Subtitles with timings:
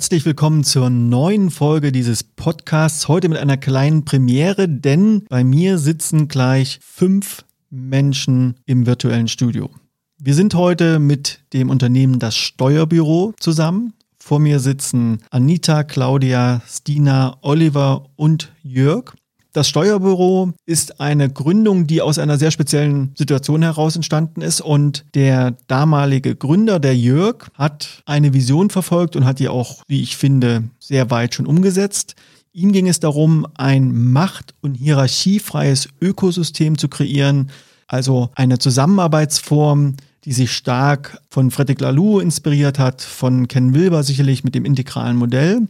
[0.00, 3.06] herzlich willkommen zur neuen Folge dieses Podcasts.
[3.06, 9.68] Heute mit einer kleinen Premiere, denn bei mir sitzen gleich fünf Menschen im virtuellen Studio.
[10.16, 13.92] Wir sind heute mit dem Unternehmen Das Steuerbüro zusammen.
[14.18, 19.12] Vor mir sitzen Anita, Claudia, Stina, Oliver und Jörg.
[19.52, 24.60] Das Steuerbüro ist eine Gründung, die aus einer sehr speziellen Situation heraus entstanden ist.
[24.60, 30.02] Und der damalige Gründer, der Jörg, hat eine Vision verfolgt und hat die auch, wie
[30.02, 32.14] ich finde, sehr weit schon umgesetzt.
[32.52, 37.50] Ihm ging es darum, ein macht- und hierarchiefreies Ökosystem zu kreieren,
[37.88, 44.44] also eine Zusammenarbeitsform, die sich stark von Frederic Laloux inspiriert hat, von Ken Wilber sicherlich
[44.44, 45.66] mit dem integralen Modell.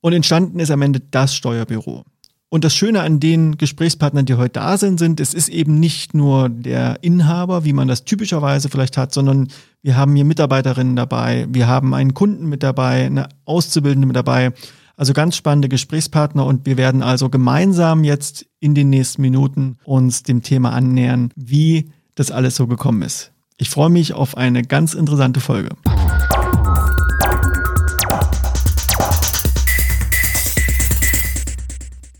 [0.00, 2.04] Und entstanden ist am Ende das Steuerbüro.
[2.52, 6.12] Und das Schöne an den Gesprächspartnern, die heute da sind, sind, es ist eben nicht
[6.12, 9.48] nur der Inhaber, wie man das typischerweise vielleicht hat, sondern
[9.80, 14.52] wir haben hier Mitarbeiterinnen dabei, wir haben einen Kunden mit dabei, eine Auszubildende mit dabei.
[14.98, 20.22] Also ganz spannende Gesprächspartner und wir werden also gemeinsam jetzt in den nächsten Minuten uns
[20.22, 23.32] dem Thema annähern, wie das alles so gekommen ist.
[23.56, 25.70] Ich freue mich auf eine ganz interessante Folge.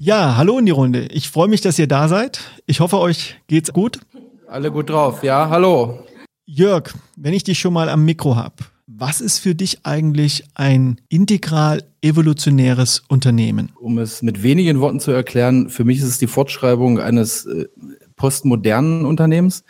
[0.05, 1.07] Ja, hallo in die Runde.
[1.13, 2.41] Ich freue mich, dass ihr da seid.
[2.67, 4.01] Ich hoffe, euch geht's gut.
[4.49, 5.23] Alle gut drauf.
[5.23, 6.01] Ja, hallo.
[6.45, 8.57] Jörg, wenn ich dich schon mal am Mikro habe,
[8.89, 13.71] was ist für dich eigentlich ein integral evolutionäres Unternehmen?
[13.81, 17.69] Um es mit wenigen Worten zu erklären, für mich ist es die Fortschreibung eines äh,
[18.17, 19.63] postmodernen Unternehmens,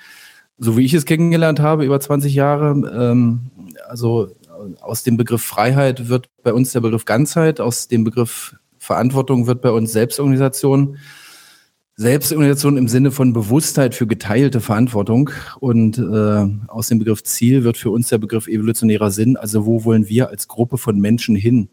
[0.56, 2.70] so wie ich es kennengelernt habe über 20 Jahre.
[2.70, 3.50] Ähm,
[3.86, 4.34] also
[4.80, 9.62] aus dem Begriff Freiheit wird bei uns der Begriff Ganzheit, aus dem Begriff Verantwortung wird
[9.62, 10.98] bei uns Selbstorganisation.
[11.94, 15.30] Selbstorganisation im Sinne von Bewusstheit für geteilte Verantwortung.
[15.60, 19.36] Und äh, aus dem Begriff Ziel wird für uns der Begriff evolutionärer Sinn.
[19.36, 21.68] Also wo wollen wir als Gruppe von Menschen hin?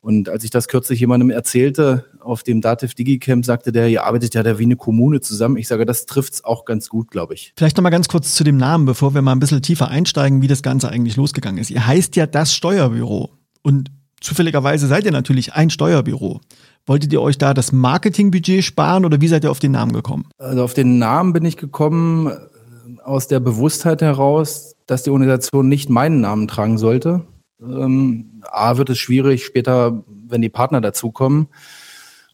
[0.00, 4.34] Und als ich das kürzlich jemandem erzählte auf dem Dativ Digicamp, sagte der, ihr arbeitet
[4.34, 5.56] ja da wie eine Kommune zusammen.
[5.56, 7.52] Ich sage, das trifft's auch ganz gut, glaube ich.
[7.56, 10.48] Vielleicht nochmal ganz kurz zu dem Namen, bevor wir mal ein bisschen tiefer einsteigen, wie
[10.48, 11.70] das Ganze eigentlich losgegangen ist.
[11.70, 13.30] Ihr heißt ja das Steuerbüro.
[13.62, 16.40] Und zufälligerweise seid ihr natürlich ein Steuerbüro.
[16.86, 20.26] Wolltet ihr euch da das Marketingbudget sparen oder wie seid ihr auf den Namen gekommen?
[20.38, 25.68] Also auf den Namen bin ich gekommen äh, aus der Bewusstheit heraus, dass die Organisation
[25.68, 27.22] nicht meinen Namen tragen sollte.
[27.62, 31.48] Ähm, A wird es schwierig später, wenn die Partner dazukommen,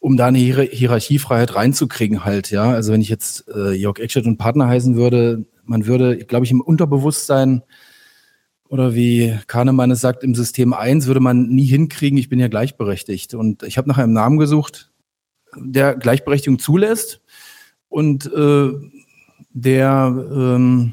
[0.01, 2.71] um da eine Hier Hierarchiefreiheit reinzukriegen halt, ja.
[2.71, 6.53] Also wenn ich jetzt äh, Jörg Eckstedt und Partner heißen würde, man würde, glaube ich,
[6.53, 7.63] im Unterbewusstsein
[8.69, 12.49] oder wie Kahnemann es sagt, im System 1 würde man nie hinkriegen, ich bin ja
[12.49, 13.34] gleichberechtigt.
[13.34, 14.91] Und ich habe nach einem Namen gesucht,
[15.56, 17.21] der Gleichberechtigung zulässt
[17.88, 18.72] und äh,
[19.50, 20.93] der ähm,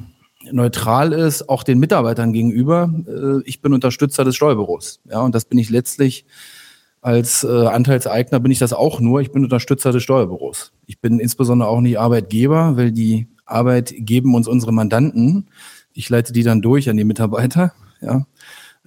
[0.52, 2.94] neutral ist, auch den Mitarbeitern gegenüber.
[3.08, 5.02] Äh, ich bin Unterstützer des Steuerbüros.
[5.10, 6.26] Ja, und das bin ich letztlich
[7.02, 9.20] als äh, Anteilseigner bin ich das auch nur.
[9.20, 10.72] Ich bin Unterstützer des Steuerbüros.
[10.86, 15.50] Ich bin insbesondere auch nicht Arbeitgeber, weil die Arbeit geben uns unsere Mandanten.
[15.94, 17.74] Ich leite die dann durch an die Mitarbeiter.
[18.02, 18.26] Ja.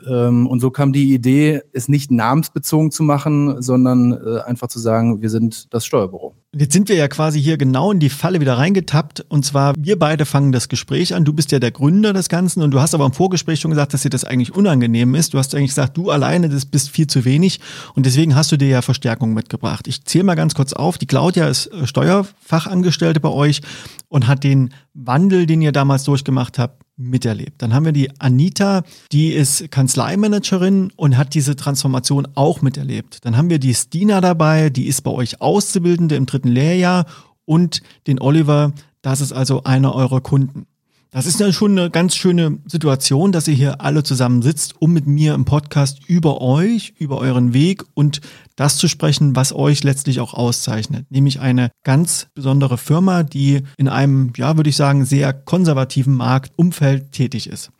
[0.06, 4.78] Ähm, und so kam die Idee, es nicht namensbezogen zu machen, sondern äh, einfach zu
[4.78, 6.34] sagen, wir sind das Steuerbüro.
[6.54, 9.24] Jetzt sind wir ja quasi hier genau in die Falle wieder reingetappt.
[9.28, 11.24] Und zwar, wir beide fangen das Gespräch an.
[11.24, 13.94] Du bist ja der Gründer des Ganzen und du hast aber im Vorgespräch schon gesagt,
[13.94, 15.32] dass dir das eigentlich unangenehm ist.
[15.32, 17.60] Du hast eigentlich gesagt, du alleine, das bist viel zu wenig.
[17.94, 19.88] Und deswegen hast du dir ja Verstärkung mitgebracht.
[19.88, 20.98] Ich zähle mal ganz kurz auf.
[20.98, 23.62] Die Claudia ist äh, Steuerfachangestellte bei euch
[24.08, 27.60] und hat den Wandel, den ihr damals durchgemacht habt, miterlebt.
[27.62, 33.24] Dann haben wir die Anita, die ist Kanzleimanagerin und hat diese Transformation auch miterlebt.
[33.24, 37.06] Dann haben wir die Stina dabei, die ist bei euch Auszubildende im dritten Lehrjahr
[37.44, 40.66] und den Oliver, das ist also einer eurer Kunden.
[41.10, 44.92] Das ist ja schon eine ganz schöne Situation, dass ihr hier alle zusammen sitzt, um
[44.92, 48.20] mit mir im Podcast über euch, über euren Weg und
[48.56, 51.06] das zu sprechen, was euch letztlich auch auszeichnet.
[51.10, 57.12] Nämlich eine ganz besondere Firma, die in einem, ja, würde ich sagen, sehr konservativen Marktumfeld
[57.12, 57.70] tätig ist.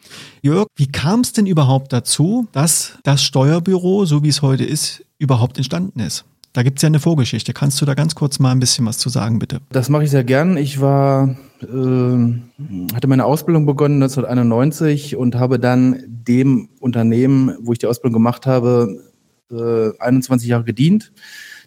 [0.43, 5.05] Jörg, wie kam es denn überhaupt dazu, dass das Steuerbüro, so wie es heute ist,
[5.19, 6.25] überhaupt entstanden ist?
[6.57, 7.53] Da gibt es ja eine Vorgeschichte.
[7.53, 9.61] Kannst du da ganz kurz mal ein bisschen was zu sagen, bitte?
[9.73, 10.57] Das mache ich sehr gern.
[10.57, 17.79] Ich war, äh, hatte meine Ausbildung begonnen 1991 und habe dann dem Unternehmen, wo ich
[17.79, 19.03] die Ausbildung gemacht habe,
[19.51, 21.13] äh, 21 Jahre gedient.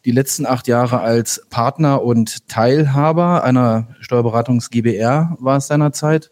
[0.05, 6.31] Die letzten acht Jahre als Partner und Teilhaber einer Steuerberatungs GBR war es seinerzeit.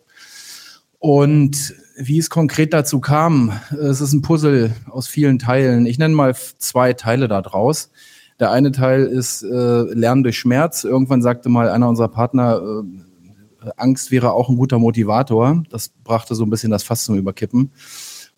[0.97, 5.85] Und wie es konkret dazu kam, es ist ein Puzzle aus vielen Teilen.
[5.85, 7.91] Ich nenne mal zwei Teile da draus.
[8.39, 10.83] Der eine Teil ist äh, Lernen durch Schmerz.
[10.83, 15.63] Irgendwann sagte mal einer unserer Partner, äh, Angst wäre auch ein guter Motivator.
[15.69, 17.71] Das brachte so ein bisschen das Fass zum Überkippen.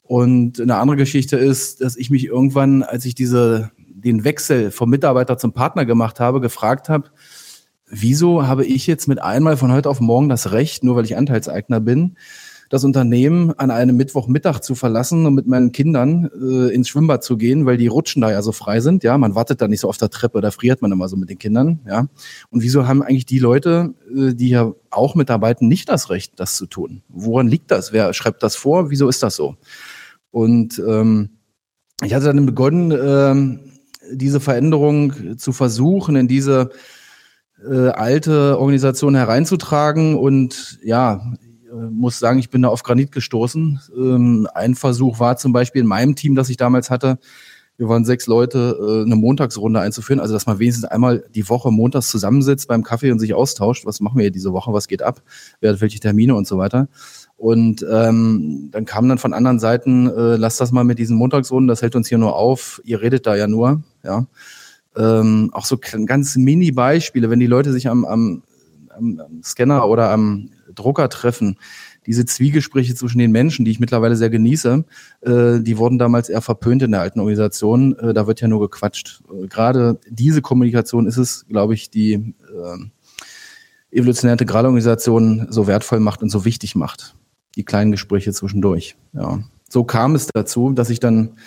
[0.04, 4.90] Und eine andere Geschichte ist, dass ich mich irgendwann, als ich diese, den Wechsel vom
[4.90, 7.10] Mitarbeiter zum Partner gemacht habe, gefragt habe,
[7.86, 11.18] wieso habe ich jetzt mit einmal von heute auf morgen das Recht, nur weil ich
[11.18, 12.16] Anteilseigner bin,
[12.70, 17.36] das Unternehmen an einem Mittwochmittag zu verlassen und mit meinen Kindern äh, ins Schwimmbad zu
[17.36, 19.04] gehen, weil die Rutschen da ja so frei sind.
[19.04, 21.30] Ja, man wartet da nicht so auf der Treppe, da friert man immer so mit
[21.30, 21.80] den Kindern.
[21.88, 22.08] Ja,
[22.52, 26.56] und wieso haben eigentlich die Leute, äh, die ja auch mitarbeiten, nicht das Recht, das
[26.56, 27.02] zu tun?
[27.10, 27.92] Woran liegt das?
[27.92, 28.92] Wer schreibt das vor?
[28.92, 29.56] Wieso ist das so?
[30.32, 31.30] Und ähm,
[32.04, 33.60] ich hatte dann begonnen, ähm,
[34.12, 36.70] diese Veränderung zu versuchen, in diese
[37.68, 40.16] äh, alte Organisation hereinzutragen.
[40.16, 43.80] Und ja, äh, muss sagen, ich bin da auf Granit gestoßen.
[43.96, 47.20] Ähm, ein Versuch war zum Beispiel in meinem Team, das ich damals hatte,
[47.80, 50.20] wir waren sechs Leute, äh, eine Montagsrunde einzuführen.
[50.20, 53.86] Also, dass man wenigstens einmal die Woche montags zusammensitzt beim Kaffee und sich austauscht.
[53.86, 54.74] Was machen wir hier diese Woche?
[54.74, 55.22] Was geht ab?
[55.62, 56.90] Wer hat welche Termine und so weiter?
[57.38, 61.70] Und ähm, dann kam dann von anderen Seiten, äh, lasst das mal mit diesen Montagsrunden,
[61.70, 64.28] das hält uns hier nur auf, ihr redet da ja nur, ja.
[64.98, 68.44] Ähm, auch so ganz Mini-Beispiele, wenn die Leute sich am, am,
[68.90, 71.58] am Scanner oder am Drucker treffen,
[72.06, 74.84] diese Zwiegespräche zwischen den Menschen, die ich mittlerweile sehr genieße,
[75.22, 77.98] äh, die wurden damals eher verpönt in der alten Organisation.
[78.00, 79.22] Äh, da wird ja nur gequatscht.
[79.32, 86.22] Äh, gerade diese Kommunikation ist es, glaube ich, die äh, evolutionäre Integralorganisation so wertvoll macht
[86.22, 87.16] und so wichtig macht.
[87.56, 88.96] Die kleinen Gespräche zwischendurch.
[89.14, 89.44] Ja.
[89.70, 91.38] So kam es dazu, dass ich dann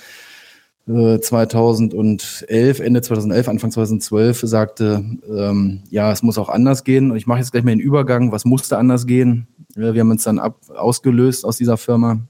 [0.87, 7.11] 2011, äh, Ende 2011, Anfang 2012 sagte, ähm, ja, es muss auch anders gehen.
[7.13, 8.33] Und ich mache jetzt gleich mal den Übergang.
[8.33, 9.47] Was musste anders gehen?
[9.75, 12.21] Wir haben uns dann ab, ausgelöst aus dieser Firma,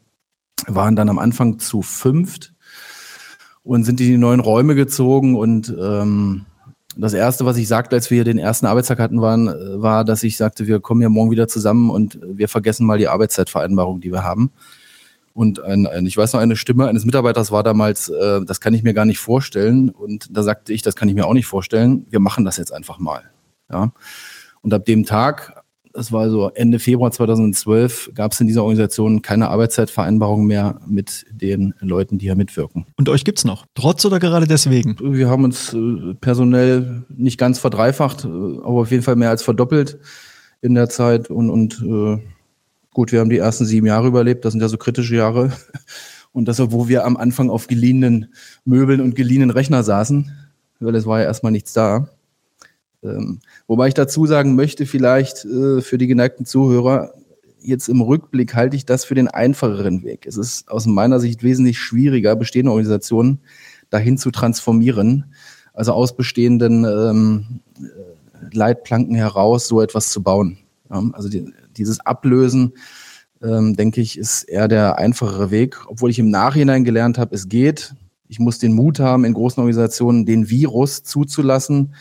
[0.66, 2.52] waren dann am Anfang zu fünft
[3.64, 5.34] und sind in die neuen Räume gezogen.
[5.34, 6.44] Und ähm,
[6.96, 9.46] das Erste, was ich sagte, als wir den ersten Arbeitstag hatten, waren,
[9.80, 13.08] war, dass ich sagte, wir kommen ja morgen wieder zusammen und wir vergessen mal die
[13.08, 14.50] Arbeitszeitvereinbarung, die wir haben.
[15.34, 18.74] Und ein, ein, ich weiß noch, eine Stimme eines Mitarbeiters war damals, äh, das kann
[18.74, 19.88] ich mir gar nicht vorstellen.
[19.88, 22.06] Und da sagte ich, das kann ich mir auch nicht vorstellen.
[22.10, 23.22] Wir machen das jetzt einfach mal.
[23.70, 23.92] Ja.
[24.60, 25.62] Und ab dem Tag,
[25.92, 31.26] das war so Ende Februar 2012, gab es in dieser Organisation keine Arbeitszeitvereinbarung mehr mit
[31.30, 32.86] den Leuten, die hier mitwirken.
[32.96, 33.66] Und euch gibt's noch?
[33.74, 34.96] Trotz oder gerade deswegen?
[35.00, 39.42] Wir haben uns äh, personell nicht ganz verdreifacht, äh, aber auf jeden Fall mehr als
[39.42, 39.98] verdoppelt
[40.60, 42.22] in der Zeit und, und äh,
[42.94, 45.52] Gut, wir haben die ersten sieben Jahre überlebt, das sind ja so kritische Jahre.
[46.32, 48.32] Und das, wo wir am Anfang auf geliehenen
[48.64, 50.32] Möbeln und geliehenen Rechner saßen,
[50.80, 52.08] weil es war ja erstmal nichts da.
[53.02, 57.12] Ähm, wobei ich dazu sagen möchte, vielleicht äh, für die geneigten Zuhörer,
[57.60, 60.26] jetzt im Rückblick halte ich das für den einfacheren Weg.
[60.26, 63.40] Es ist aus meiner Sicht wesentlich schwieriger, bestehende Organisationen
[63.90, 65.34] dahin zu transformieren,
[65.74, 67.60] also aus bestehenden ähm,
[68.52, 70.58] Leitplanken heraus so etwas zu bauen.
[70.90, 72.72] Ja, also die, dieses Ablösen,
[73.42, 77.48] ähm, denke ich, ist eher der einfachere Weg, obwohl ich im Nachhinein gelernt habe, es
[77.48, 77.94] geht.
[78.28, 81.94] Ich muss den Mut haben, in großen Organisationen den Virus zuzulassen,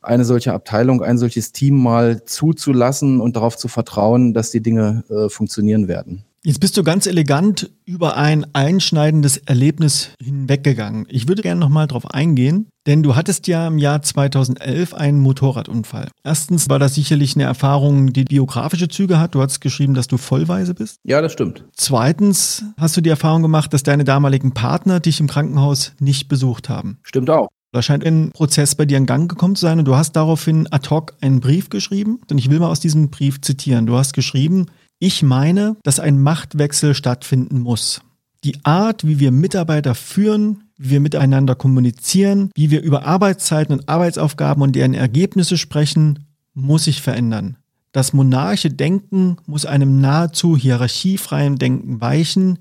[0.00, 5.04] eine solche Abteilung, ein solches Team mal zuzulassen und darauf zu vertrauen, dass die Dinge
[5.10, 6.24] äh, funktionieren werden.
[6.44, 11.06] Jetzt bist du ganz elegant über ein einschneidendes Erlebnis hinweggegangen.
[11.08, 16.08] Ich würde gerne nochmal drauf eingehen, denn du hattest ja im Jahr 2011 einen Motorradunfall.
[16.24, 19.34] Erstens war das sicherlich eine Erfahrung, die biografische Züge hat.
[19.34, 20.98] Du hast geschrieben, dass du vollweise bist.
[21.04, 21.64] Ja, das stimmt.
[21.74, 26.68] Zweitens hast du die Erfahrung gemacht, dass deine damaligen Partner dich im Krankenhaus nicht besucht
[26.68, 26.98] haben.
[27.02, 27.48] Stimmt auch.
[27.72, 30.66] Da scheint ein Prozess bei dir in Gang gekommen zu sein und du hast daraufhin
[30.70, 32.20] ad hoc einen Brief geschrieben.
[32.30, 33.86] Und ich will mal aus diesem Brief zitieren.
[33.86, 34.66] Du hast geschrieben,
[34.98, 38.00] ich meine, dass ein Machtwechsel stattfinden muss.
[38.44, 43.88] Die Art, wie wir Mitarbeiter führen, wie wir miteinander kommunizieren, wie wir über Arbeitszeiten und
[43.88, 47.56] Arbeitsaufgaben und deren Ergebnisse sprechen, muss sich verändern.
[47.92, 52.58] Das monarche Denken muss einem nahezu hierarchiefreien Denken weichen.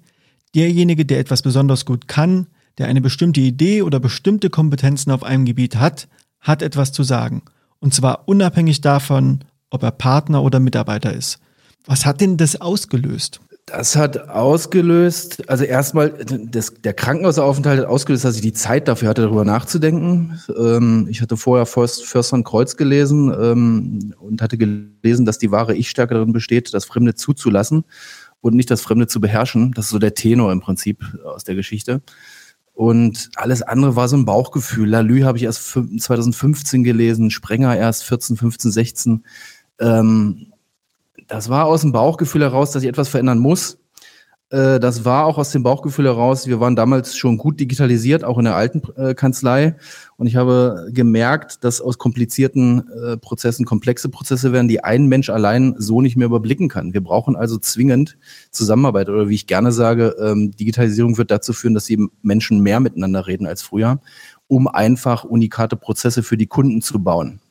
[0.54, 5.46] Derjenige, der etwas besonders gut kann, der eine bestimmte Idee oder bestimmte Kompetenzen auf einem
[5.46, 6.08] Gebiet hat,
[6.40, 7.42] hat etwas zu sagen.
[7.80, 11.40] Und zwar unabhängig davon, ob er Partner oder Mitarbeiter ist.
[11.86, 13.42] Was hat denn das ausgelöst?
[13.68, 19.10] Das hat ausgelöst, also erstmal, das, der Krankenhausaufenthalt hat ausgelöst, dass ich die Zeit dafür
[19.10, 20.40] hatte, darüber nachzudenken.
[20.56, 25.50] Ähm, ich hatte vorher Fürst, Fürst von Kreuz gelesen ähm, und hatte gelesen, dass die
[25.50, 27.86] wahre Ich-Stärke darin besteht, das Fremde zuzulassen
[28.40, 29.72] und nicht das Fremde zu beherrschen.
[29.72, 32.04] Das ist so der Tenor im Prinzip aus der Geschichte.
[32.76, 34.90] Und alles andere war so ein Bauchgefühl.
[34.90, 39.24] Lalü habe ich erst 2015 gelesen, Sprenger erst 14, 15, 16.
[39.80, 40.54] Ähm,
[41.28, 43.78] das war aus dem Bauchgefühl heraus, dass ich etwas verändern muss.
[44.50, 46.48] Äh, das war auch aus dem Bauchgefühl heraus.
[46.48, 49.76] Wir waren damals schon gut digitalisiert, auch in der alten äh, Kanzlei.
[50.18, 55.30] Und ich habe gemerkt, dass aus komplizierten äh, Prozessen komplexe Prozesse werden, die ein Mensch
[55.30, 56.94] allein so nicht mehr überblicken kann.
[56.94, 58.18] Wir brauchen also zwingend
[58.52, 62.80] Zusammenarbeit oder wie ich gerne sage, ähm, Digitalisierung wird dazu führen, dass die Menschen mehr
[62.80, 64.00] miteinander reden als früher,
[64.48, 67.42] um einfach unikate Prozesse für die Kunden zu bauen.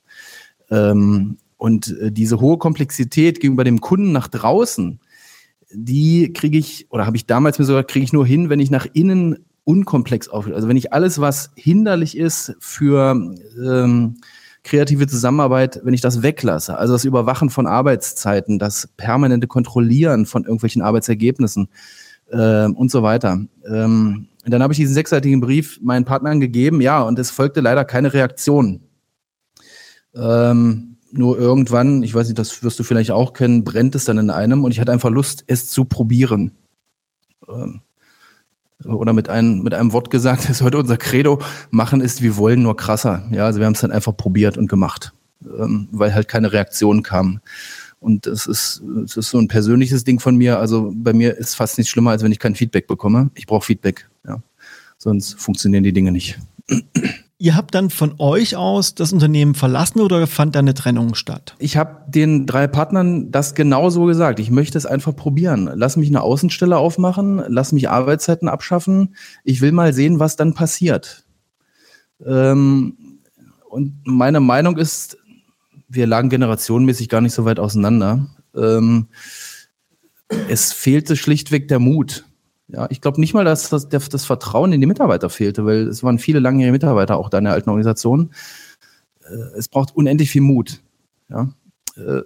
[0.70, 5.00] Ähm, und diese hohe Komplexität gegenüber dem Kunden nach draußen,
[5.72, 8.70] die kriege ich, oder habe ich damals mir sogar, kriege ich nur hin, wenn ich
[8.70, 10.56] nach innen unkomplex aufstelle.
[10.56, 13.34] Also wenn ich alles, was hinderlich ist für
[13.64, 14.16] ähm,
[14.62, 20.44] kreative Zusammenarbeit, wenn ich das weglasse, also das Überwachen von Arbeitszeiten, das permanente Kontrollieren von
[20.44, 21.68] irgendwelchen Arbeitsergebnissen
[22.30, 23.40] äh, und so weiter.
[23.66, 27.84] Ähm, dann habe ich diesen sechsseitigen Brief meinen Partnern gegeben, ja, und es folgte leider
[27.84, 28.80] keine Reaktion.
[30.14, 34.18] Ähm, nur irgendwann, ich weiß nicht, das wirst du vielleicht auch kennen, brennt es dann
[34.18, 36.52] in einem und ich hatte einfach Lust, es zu probieren.
[37.48, 37.80] Ähm,
[38.84, 41.40] oder mit einem, mit einem Wort gesagt, das ist heute unser Credo,
[41.70, 43.26] machen ist wie wollen, nur krasser.
[43.30, 45.12] Ja, also wir haben es dann einfach probiert und gemacht,
[45.58, 47.40] ähm, weil halt keine Reaktion kam.
[48.00, 50.58] Und das ist, das ist so ein persönliches Ding von mir.
[50.58, 53.30] Also bei mir ist fast nichts schlimmer, als wenn ich kein Feedback bekomme.
[53.34, 54.42] Ich brauche Feedback, ja.
[54.98, 56.38] Sonst funktionieren die Dinge nicht.
[57.44, 61.54] Ihr habt dann von euch aus das Unternehmen verlassen oder fand da eine Trennung statt?
[61.58, 64.40] Ich habe den drei Partnern das genauso gesagt.
[64.40, 65.70] Ich möchte es einfach probieren.
[65.74, 69.14] Lass mich eine Außenstelle aufmachen, lass mich Arbeitszeiten abschaffen.
[69.44, 71.26] Ich will mal sehen, was dann passiert.
[72.24, 72.96] Ähm,
[73.68, 75.18] und meine Meinung ist,
[75.86, 78.26] wir lagen generationenmäßig gar nicht so weit auseinander.
[78.56, 79.08] Ähm,
[80.48, 82.24] es fehlte schlichtweg der Mut.
[82.74, 86.02] Ja, ich glaube nicht mal, dass das, das, Vertrauen in die Mitarbeiter fehlte, weil es
[86.02, 88.30] waren viele langjährige Mitarbeiter auch da in der alten Organisation.
[89.22, 90.82] Äh, es braucht unendlich viel Mut,
[91.28, 91.50] ja,
[91.96, 92.22] äh,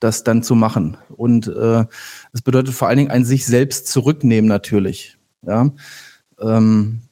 [0.00, 0.96] das dann zu machen.
[1.10, 1.84] Und äh,
[2.32, 5.16] es bedeutet vor allen Dingen ein sich selbst zurücknehmen natürlich.
[5.46, 5.70] Ja,
[6.40, 7.02] ähm,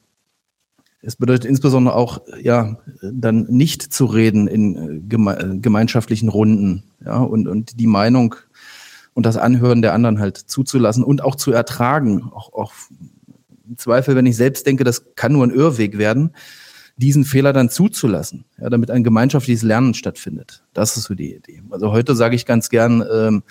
[1.01, 7.47] es bedeutet insbesondere auch, ja, dann nicht zu reden in geme gemeinschaftlichen Runden, ja, und,
[7.47, 8.35] und die Meinung
[9.13, 12.23] und das Anhören der anderen halt zuzulassen und auch zu ertragen.
[12.33, 12.73] Auch, auch
[13.67, 16.31] im Zweifel, wenn ich selbst denke, das kann nur ein Irrweg werden,
[16.97, 20.63] diesen Fehler dann zuzulassen, ja, damit ein gemeinschaftliches Lernen stattfindet.
[20.73, 21.61] Das ist so die Idee.
[21.71, 23.43] Also heute sage ich ganz gern, ähm,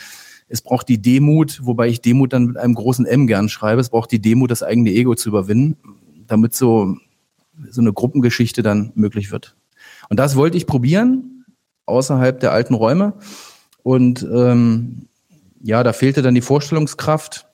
[0.48, 3.80] es braucht die Demut, wobei ich Demut dann mit einem großen M gern schreibe.
[3.80, 5.76] Es braucht die Demut, das eigene Ego zu überwinden,
[6.26, 6.96] damit so,
[7.70, 9.56] so eine Gruppengeschichte dann möglich wird.
[10.08, 11.44] Und das wollte ich probieren,
[11.86, 13.14] außerhalb der alten Räume.
[13.82, 15.06] Und ähm,
[15.60, 17.46] ja, da fehlte dann die Vorstellungskraft,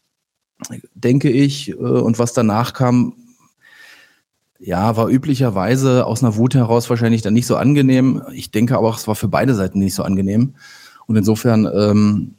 [0.94, 1.70] denke ich.
[1.70, 3.14] Äh, und was danach kam,
[4.58, 8.22] ja, war üblicherweise aus einer Wut heraus wahrscheinlich dann nicht so angenehm.
[8.32, 10.54] Ich denke aber, es war für beide Seiten nicht so angenehm.
[11.06, 12.34] Und insofern ähm,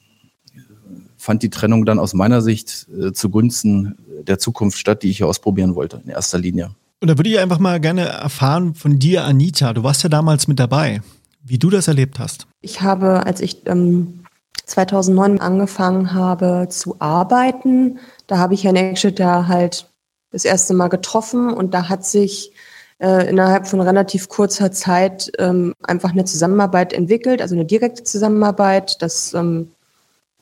[1.17, 5.27] fand die Trennung dann aus meiner Sicht äh, zugunsten der Zukunft statt, die ich hier
[5.27, 6.71] ausprobieren wollte, in erster Linie.
[6.99, 9.73] Und da würde ich einfach mal gerne erfahren von dir, Anita.
[9.73, 11.01] Du warst ja damals mit dabei,
[11.43, 12.47] wie du das erlebt hast.
[12.61, 14.25] Ich habe, als ich ähm,
[14.65, 17.99] 2009 angefangen habe zu arbeiten.
[18.27, 19.89] Da habe ich Herrn Eckstetter halt
[20.31, 22.51] das erste Mal getroffen und da hat sich
[22.99, 29.01] äh, innerhalb von relativ kurzer Zeit ähm, einfach eine Zusammenarbeit entwickelt, also eine direkte Zusammenarbeit,
[29.01, 29.71] dass ähm,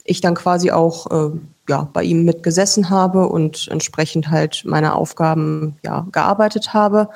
[0.03, 5.77] ich dann quasi auch äh, ja, bei ihm mitgesessen habe und entsprechend halt meine Aufgaben
[5.83, 7.09] ja, gearbeitet habe.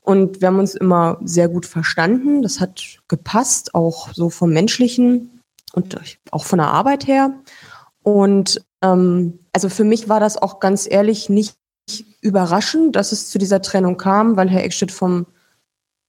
[0.00, 2.42] Und wir haben uns immer sehr gut verstanden.
[2.42, 5.41] Das hat gepasst, auch so vom menschlichen
[5.72, 5.98] und
[6.30, 7.34] auch von der Arbeit her.
[8.02, 11.56] Und ähm, also für mich war das auch ganz ehrlich nicht
[12.20, 15.26] überraschend, dass es zu dieser Trennung kam, weil Herr Eckstedt vom,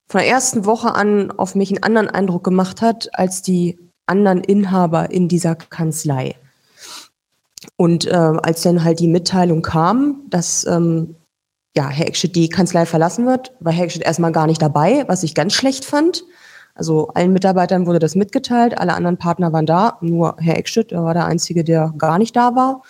[0.08, 4.44] von der ersten Woche an auf mich einen anderen Eindruck gemacht hat als die anderen
[4.44, 6.36] Inhaber in dieser Kanzlei.
[7.76, 11.16] Und äh, als dann halt die Mitteilung kam, dass ähm,
[11.76, 15.24] ja, Herr Eckstedt die Kanzlei verlassen wird, war Herr Eckstedt erstmal gar nicht dabei, was
[15.24, 16.24] ich ganz schlecht fand.
[16.76, 21.04] Also allen Mitarbeitern wurde das mitgeteilt, alle anderen Partner waren da, nur Herr Eckstedt, er
[21.04, 22.82] war der Einzige, der gar nicht da war.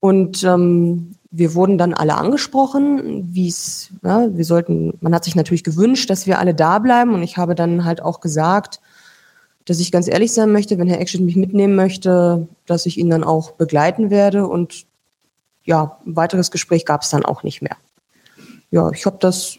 [0.00, 5.36] Und ähm, wir wurden dann alle angesprochen, wie es, ja, wir sollten, man hat sich
[5.36, 8.80] natürlich gewünscht, dass wir alle da bleiben und ich habe dann halt auch gesagt,
[9.64, 13.10] dass ich ganz ehrlich sein möchte, wenn Herr Eckstedt mich mitnehmen möchte, dass ich ihn
[13.10, 14.86] dann auch begleiten werde und
[15.64, 17.76] ja, ein weiteres Gespräch gab es dann auch nicht mehr.
[18.70, 19.58] Ja, ich habe das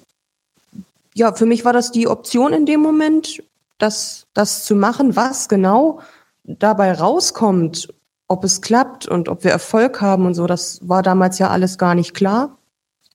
[1.20, 3.44] ja, für mich war das die Option in dem Moment,
[3.78, 6.00] das, das zu machen, was genau
[6.44, 7.94] dabei rauskommt,
[8.28, 11.78] ob es klappt und ob wir Erfolg haben und so, das war damals ja alles
[11.78, 12.58] gar nicht klar.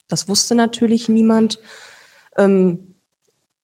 [0.06, 1.58] Das wusste natürlich niemand.
[2.36, 2.94] Ähm,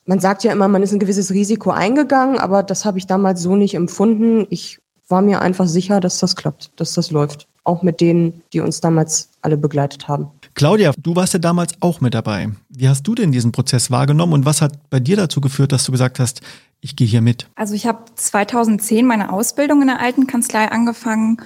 [0.06, 3.42] man sagt ja immer, man ist ein gewisses Risiko eingegangen, aber das habe ich damals
[3.42, 4.46] so nicht empfunden.
[4.48, 7.46] Ich war mir einfach sicher, dass das klappt, dass das läuft.
[7.62, 10.30] auch mit denen, die uns damals alle begleitet haben.
[10.54, 12.50] Claudia, du warst ja damals auch mit dabei.
[12.68, 15.84] Wie hast du denn diesen Prozess wahrgenommen und was hat bei dir dazu geführt, dass
[15.84, 16.40] du gesagt hast,
[16.80, 17.48] ich gehe hier mit?
[17.54, 21.38] Also ich habe 2010 meine Ausbildung in der alten Kanzlei angefangen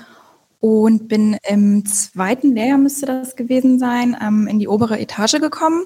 [0.61, 5.85] und bin im zweiten Lehrjahr, müsste das gewesen sein, ähm, in die obere Etage gekommen.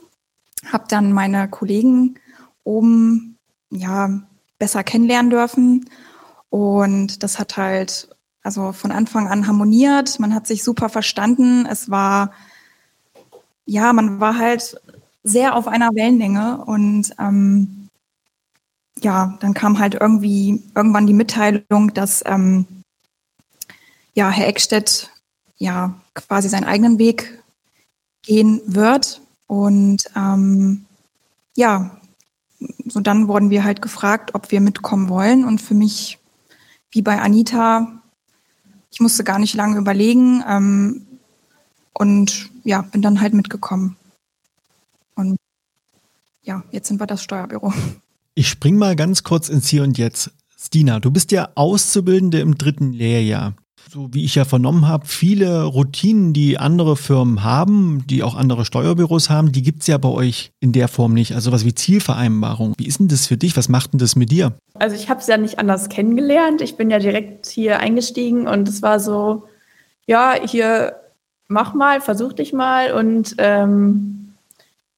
[0.73, 2.17] Habe dann meine Kollegen
[2.65, 3.37] oben
[3.71, 4.23] ja
[4.59, 5.89] besser kennenlernen dürfen
[6.51, 8.09] und das hat halt
[8.43, 10.21] also von Anfang an harmoniert.
[10.21, 11.67] Man hat sich super verstanden.
[11.67, 12.33] Es war
[13.69, 14.81] ja, man war halt
[15.23, 17.91] sehr auf einer Wellenlänge und ähm,
[19.03, 22.67] ja, dann kam halt irgendwie irgendwann die Mitteilung, dass ähm,
[24.15, 25.11] ja Herr Eckstedt
[25.59, 27.43] ja quasi seinen eigenen Weg
[28.23, 30.87] gehen wird und ähm,
[31.55, 31.99] ja,
[32.87, 36.19] so dann wurden wir halt gefragt, ob wir mitkommen wollen und für mich
[36.91, 38.01] wie bei Anita,
[38.91, 41.07] ich musste gar nicht lange überlegen ähm,
[41.93, 43.97] und ja, bin dann halt mitgekommen.
[45.15, 45.39] Und
[46.43, 47.73] ja, jetzt sind wir das Steuerbüro.
[48.35, 50.31] Ich spring mal ganz kurz ins Hier und Jetzt.
[50.57, 53.55] Stina, du bist ja Auszubildende im dritten Lehrjahr.
[53.91, 58.67] So wie ich ja vernommen habe, viele Routinen, die andere Firmen haben, die auch andere
[58.67, 61.35] Steuerbüros haben, die gibt es ja bei euch in der Form nicht.
[61.35, 62.75] Also was wie Zielvereinbarung.
[62.77, 63.57] Wie ist denn das für dich?
[63.57, 64.53] Was macht denn das mit dir?
[64.75, 66.61] Also ich habe es ja nicht anders kennengelernt.
[66.61, 69.45] Ich bin ja direkt hier eingestiegen und es war so,
[70.07, 70.95] ja, hier
[71.49, 72.93] mach mal, versuch dich mal.
[72.93, 74.35] Und ähm,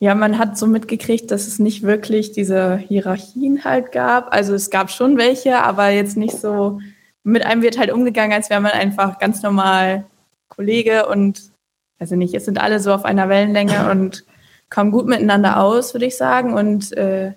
[0.01, 4.35] ja, man hat so mitgekriegt, dass es nicht wirklich diese Hierarchien halt gab.
[4.35, 6.81] Also es gab schon welche, aber jetzt nicht so,
[7.23, 10.05] mit einem wird halt umgegangen, als wäre man einfach ganz normal
[10.49, 11.51] Kollege und
[11.99, 14.25] also nicht, es sind alle so auf einer Wellenlänge und
[14.71, 16.55] kommen gut miteinander aus, würde ich sagen.
[16.55, 17.35] Und äh,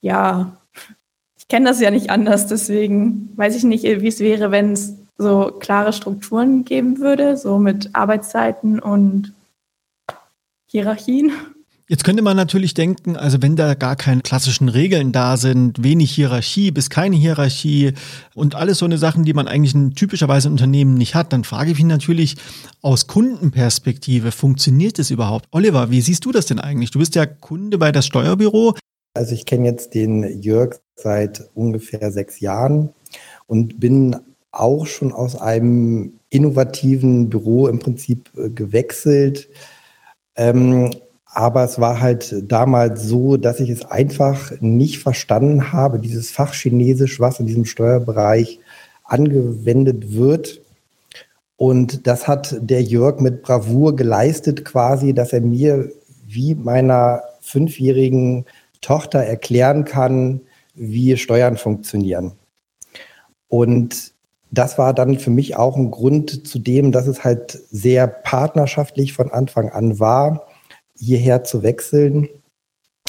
[0.00, 0.56] ja,
[1.38, 5.01] ich kenne das ja nicht anders, deswegen weiß ich nicht, wie es wäre, wenn es
[5.18, 9.32] so klare Strukturen geben würde, so mit Arbeitszeiten und
[10.66, 11.32] Hierarchien.
[11.88, 16.10] Jetzt könnte man natürlich denken, also wenn da gar keine klassischen Regeln da sind, wenig
[16.12, 17.92] Hierarchie bis keine Hierarchie
[18.34, 21.44] und alles so eine Sachen, die man eigentlich in typischerweise in Unternehmen nicht hat, dann
[21.44, 22.36] frage ich mich natürlich
[22.80, 25.46] aus Kundenperspektive, funktioniert das überhaupt?
[25.50, 26.92] Oliver, wie siehst du das denn eigentlich?
[26.92, 28.74] Du bist ja Kunde bei das Steuerbüro.
[29.12, 32.94] Also ich kenne jetzt den Jörg seit ungefähr sechs Jahren
[33.46, 34.16] und bin
[34.52, 39.48] auch schon aus einem innovativen Büro im Prinzip äh, gewechselt.
[40.36, 40.90] Ähm,
[41.24, 46.52] aber es war halt damals so, dass ich es einfach nicht verstanden habe, dieses Fach
[46.52, 48.60] Chinesisch, was in diesem Steuerbereich
[49.04, 50.60] angewendet wird.
[51.56, 55.90] Und das hat der Jörg mit Bravour geleistet, quasi, dass er mir
[56.26, 58.44] wie meiner fünfjährigen
[58.82, 60.40] Tochter erklären kann,
[60.74, 62.32] wie Steuern funktionieren.
[63.48, 64.11] Und
[64.52, 69.14] das war dann für mich auch ein Grund zu dem, dass es halt sehr partnerschaftlich
[69.14, 70.46] von Anfang an war,
[70.96, 72.28] hierher zu wechseln.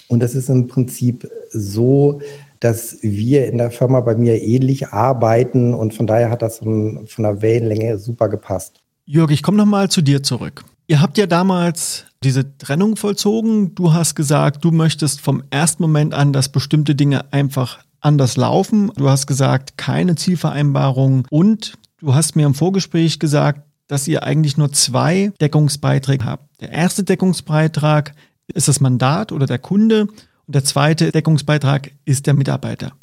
[0.08, 2.21] Und es ist im Prinzip so,
[2.62, 7.06] dass wir in der Firma bei mir ähnlich arbeiten und von daher hat das von,
[7.17, 8.82] der Wellenlänge super gepasst.
[9.06, 10.63] Jörg, ich komme nochmal zu dir zurück.
[10.88, 13.75] Ihr habt ja damals diese Trennung vollzogen.
[13.75, 18.91] Du hast gesagt, du möchtest vom ersten Moment an, dass bestimmte Dinge einfach anders laufen.
[18.95, 24.57] Du hast gesagt, keine Zielvereinbarung und du hast mir im Vorgespräch gesagt, dass ihr eigentlich
[24.57, 26.61] nur zwei Deckungsbeiträge habt.
[26.61, 28.13] Der erste Deckungsbeitrag
[28.47, 30.07] ist das Mandat oder der Kunde
[30.45, 32.93] und der zweite Deckungsbeitrag ist der Mitarbeiter.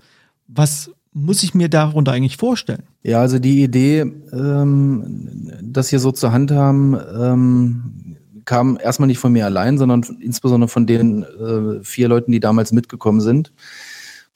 [0.46, 2.84] Was muss ich mir darunter eigentlich vorstellen?
[3.02, 4.00] Ja, also die Idee,
[4.32, 10.04] ähm, das hier so zur Hand haben, ähm, kam erstmal nicht von mir allein, sondern
[10.20, 13.52] insbesondere von den äh, vier Leuten, die damals mitgekommen sind.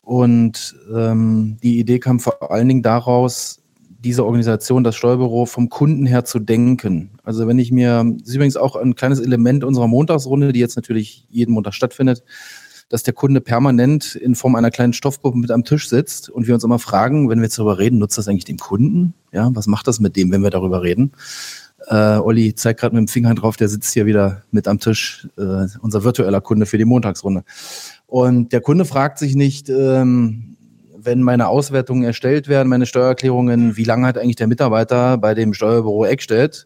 [0.05, 3.61] Und ähm, die Idee kam vor allen Dingen daraus,
[4.05, 7.11] diese Organisation, das Steuerbüro vom Kunden her zu denken.
[7.23, 10.77] Also wenn ich mir, das ist übrigens auch ein kleines Element unserer Montagsrunde, die jetzt
[10.77, 12.23] natürlich jeden Montag stattfindet,
[12.91, 16.55] dass der Kunde permanent in Form einer kleinen Stoffgruppe mit am Tisch sitzt und wir
[16.55, 19.15] uns immer fragen, wenn wir jetzt darüber reden, nutzt das eigentlich dem Kunden?
[19.33, 21.13] Ja, was macht das mit dem, wenn wir darüber reden?
[21.87, 25.29] Äh, Olli zeigt gerade mit dem Finger drauf, der sitzt hier wieder mit am Tisch,
[25.37, 27.45] äh, unser virtueller Kunde für die Montagsrunde.
[28.15, 30.57] Und der Kunde fragt sich nicht, ähm,
[30.97, 35.53] wenn meine Auswertungen erstellt werden, meine Steuererklärungen, wie lange hat eigentlich der Mitarbeiter bei dem
[35.53, 36.65] Steuerbüro Eckstedt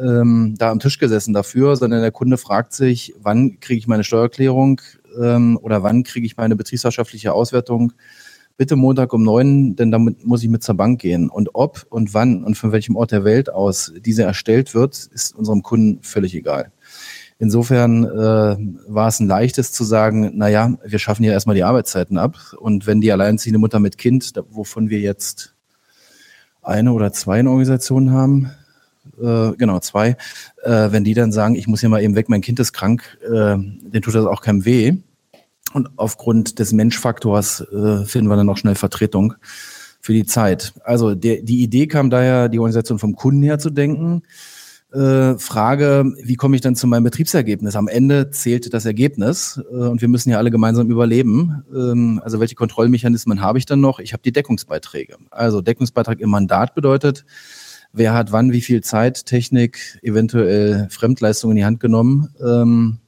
[0.00, 4.04] ähm, da am Tisch gesessen dafür, sondern der Kunde fragt sich, wann kriege ich meine
[4.04, 4.80] Steuererklärung
[5.20, 7.92] ähm, oder wann kriege ich meine betriebswirtschaftliche Auswertung?
[8.56, 11.30] Bitte Montag um neun, denn damit muss ich mit zur Bank gehen.
[11.30, 15.34] Und ob und wann und von welchem Ort der Welt aus diese erstellt wird, ist
[15.34, 16.70] unserem Kunden völlig egal.
[17.38, 18.56] Insofern äh,
[18.88, 22.36] war es ein leichtes zu sagen, naja, wir schaffen ja erstmal die Arbeitszeiten ab.
[22.58, 25.54] Und wenn die alleinziehende Mutter mit Kind, wovon wir jetzt
[26.62, 28.50] eine oder zwei in Organisationen haben,
[29.20, 30.16] äh, genau, zwei,
[30.62, 33.18] äh, wenn die dann sagen, ich muss hier mal eben weg, mein Kind ist krank,
[33.22, 34.94] äh, den tut das auch keinem weh.
[35.72, 39.34] Und aufgrund des Menschfaktors äh, finden wir dann auch schnell Vertretung
[40.00, 40.72] für die Zeit.
[40.84, 44.22] Also der, die Idee kam daher, die Organisation vom Kunden her zu denken.
[44.92, 47.74] Äh, Frage, wie komme ich dann zu meinem Betriebsergebnis?
[47.74, 51.64] Am Ende zählte das Ergebnis äh, und wir müssen ja alle gemeinsam überleben.
[51.74, 53.98] Ähm, also welche Kontrollmechanismen habe ich dann noch?
[53.98, 55.16] Ich habe die Deckungsbeiträge.
[55.30, 57.24] Also Deckungsbeitrag im Mandat bedeutet,
[57.92, 62.98] wer hat wann wie viel Zeit, Technik, eventuell Fremdleistung in die Hand genommen, ähm,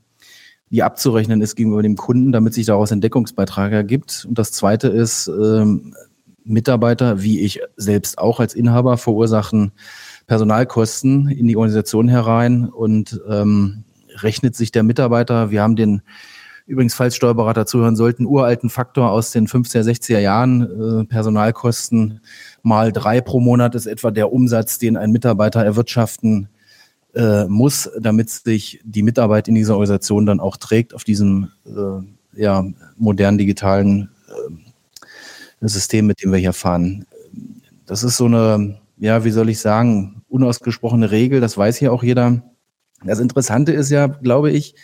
[0.71, 4.27] die abzurechnen ist gegenüber dem Kunden, damit sich daraus ein Deckungsbeitrag ergibt.
[4.29, 5.95] Und das Zweite ist, ähm,
[6.45, 9.73] Mitarbeiter, wie ich selbst auch als Inhaber, verursachen
[10.29, 13.85] Personalkosten in die Organisation herein und ähm,
[14.19, 16.03] rechnet sich der Mitarbeiter, wir haben den
[16.67, 22.21] übrigens, falls Steuerberater zuhören sollten, uralten Faktor aus den 50er, 60er Jahren, äh, Personalkosten
[22.63, 26.51] mal drei pro Monat ist etwa der Umsatz, den ein Mitarbeiter erwirtschaften
[27.15, 32.41] äh, muss, damit sich die Mitarbeit in dieser Organisation dann auch trägt auf diesem äh,
[32.41, 32.67] ja,
[32.99, 37.07] modernen digitalen äh, System, mit dem wir hier fahren.
[37.87, 42.03] Das ist so eine, ja, wie soll ich sagen, unausgesprochene Regel, das weiß hier auch
[42.03, 42.43] jeder.
[43.05, 44.75] Das Interessante ist ja, glaube ich,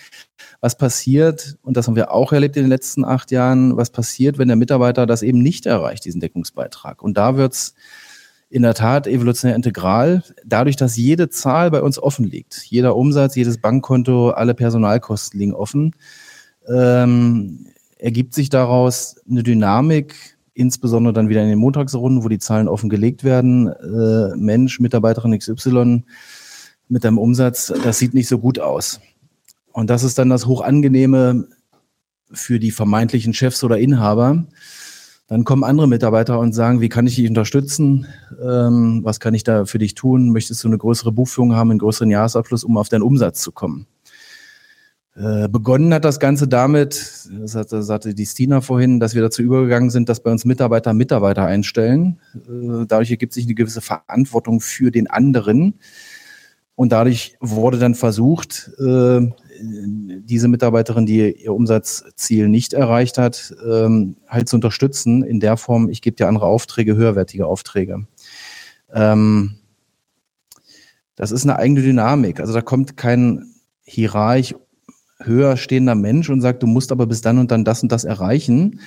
[0.60, 4.38] was passiert, und das haben wir auch erlebt in den letzten acht Jahren, was passiert,
[4.38, 7.02] wenn der Mitarbeiter das eben nicht erreicht, diesen Deckungsbeitrag.
[7.02, 7.74] Und da wird's
[8.50, 12.62] in der Tat evolutionär integral, dadurch, dass jede Zahl bei uns offen liegt.
[12.66, 15.96] Jeder Umsatz, jedes Bankkonto, alle Personalkosten liegen offen.
[16.68, 17.66] Ähm,
[17.98, 22.88] ergibt sich daraus eine Dynamik, insbesondere dann wieder in den Montagsrunden, wo die Zahlen offen
[22.88, 23.68] gelegt werden.
[23.68, 26.04] Äh, Mensch, Mitarbeiterin XY
[26.88, 29.00] mit einem Umsatz, das sieht nicht so gut aus.
[29.72, 31.48] Und das ist dann das Hochangenehme
[32.32, 34.44] für die vermeintlichen Chefs oder Inhaber.
[35.26, 38.06] Dann kommen andere Mitarbeiter und sagen, wie kann ich dich unterstützen?
[38.42, 40.30] Ähm, was kann ich da für dich tun?
[40.30, 43.86] Möchtest du eine größere Buchführung haben, einen größeren Jahresabschluss, um auf deinen Umsatz zu kommen?
[45.16, 49.90] Äh, begonnen hat das Ganze damit, das hatte, die Stina vorhin, dass wir dazu übergegangen
[49.90, 52.18] sind, dass bei uns Mitarbeiter Mitarbeiter einstellen.
[52.34, 55.74] Äh, dadurch ergibt sich eine gewisse Verantwortung für den anderen.
[56.74, 59.20] Und dadurch wurde dann versucht, äh,
[59.60, 65.88] diese Mitarbeiterin, die ihr Umsatzziel nicht erreicht hat, ähm, halt zu unterstützen in der Form,
[65.88, 68.08] ich gebe dir andere Aufträge, höherwertige Aufträge.
[68.92, 69.58] Ähm,
[71.14, 72.40] das ist eine eigene Dynamik.
[72.40, 74.56] Also da kommt kein hierarch
[75.26, 78.04] höher stehender Mensch und sagt, du musst aber bis dann und dann das und das
[78.04, 78.80] erreichen.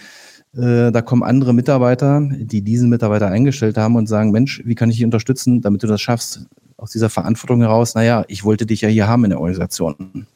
[0.55, 4.89] Äh, da kommen andere Mitarbeiter, die diesen Mitarbeiter eingestellt haben und sagen, Mensch, wie kann
[4.89, 6.45] ich dich unterstützen, damit du das schaffst?
[6.77, 10.27] Aus dieser Verantwortung heraus, naja, ich wollte dich ja hier haben in der Organisation.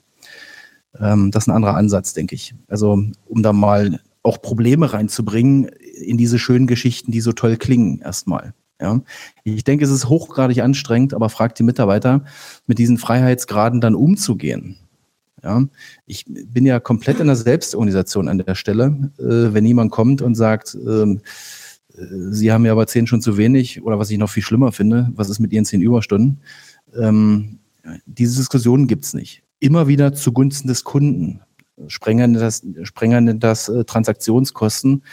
[0.99, 2.55] Ähm, das ist ein anderer Ansatz, denke ich.
[2.67, 8.01] Also, um da mal auch Probleme reinzubringen in diese schönen Geschichten, die so toll klingen,
[8.01, 8.53] erstmal.
[8.79, 8.99] Ja.
[9.43, 12.23] Ich denke, es ist hochgradig anstrengend, aber fragt die Mitarbeiter,
[12.65, 14.77] mit diesen Freiheitsgraden dann umzugehen.
[15.43, 15.63] Ja,
[16.05, 19.11] ich bin ja komplett in der Selbstorganisation an der Stelle.
[19.17, 21.21] Äh, wenn jemand kommt und sagt, ähm,
[21.95, 24.71] äh, Sie haben ja aber zehn schon zu wenig oder was ich noch viel schlimmer
[24.71, 26.41] finde, was ist mit Ihren zehn Überstunden?
[26.95, 27.59] Ähm,
[28.05, 29.43] diese Diskussionen gibt's nicht.
[29.59, 31.41] Immer wieder zugunsten des Kunden.
[31.87, 35.03] Sprengen das, sprengen das äh, Transaktionskosten.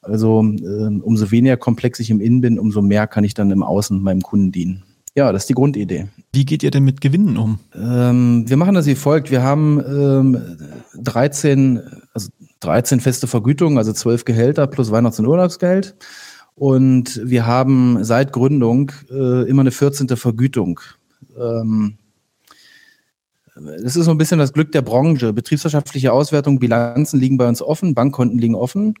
[0.00, 3.62] Also äh, umso weniger komplex ich im Innen bin, umso mehr kann ich dann im
[3.62, 4.84] Außen meinem Kunden dienen.
[5.18, 6.06] Ja, das ist die Grundidee.
[6.32, 7.58] Wie geht ihr denn mit Gewinnen um?
[7.74, 9.32] Ähm, wir machen das wie folgt.
[9.32, 10.56] Wir haben ähm,
[10.94, 11.82] 13,
[12.14, 12.28] also
[12.60, 15.96] 13 feste Vergütungen, also 12 Gehälter plus Weihnachts- und Urlaubsgeld.
[16.54, 20.06] Und wir haben seit Gründung äh, immer eine 14.
[20.10, 20.78] Vergütung.
[21.36, 21.98] Ähm,
[23.56, 25.32] das ist so ein bisschen das Glück der Branche.
[25.32, 28.94] Betriebswirtschaftliche Auswertung, Bilanzen liegen bei uns offen, Bankkonten liegen offen.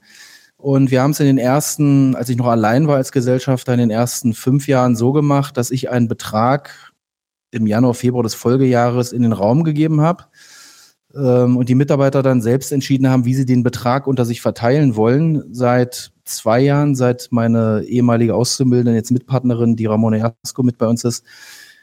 [0.60, 3.78] Und wir haben es in den ersten, als ich noch allein war als Gesellschafter, in
[3.78, 6.92] den ersten fünf Jahren so gemacht, dass ich einen Betrag
[7.52, 10.24] im Januar, Februar des Folgejahres in den Raum gegeben habe
[11.14, 14.96] ähm, und die Mitarbeiter dann selbst entschieden haben, wie sie den Betrag unter sich verteilen
[14.96, 15.44] wollen.
[15.54, 21.04] Seit zwei Jahren, seit meine ehemalige Auszubildende, jetzt Mitpartnerin, die Ramona Jasko mit bei uns
[21.04, 21.24] ist,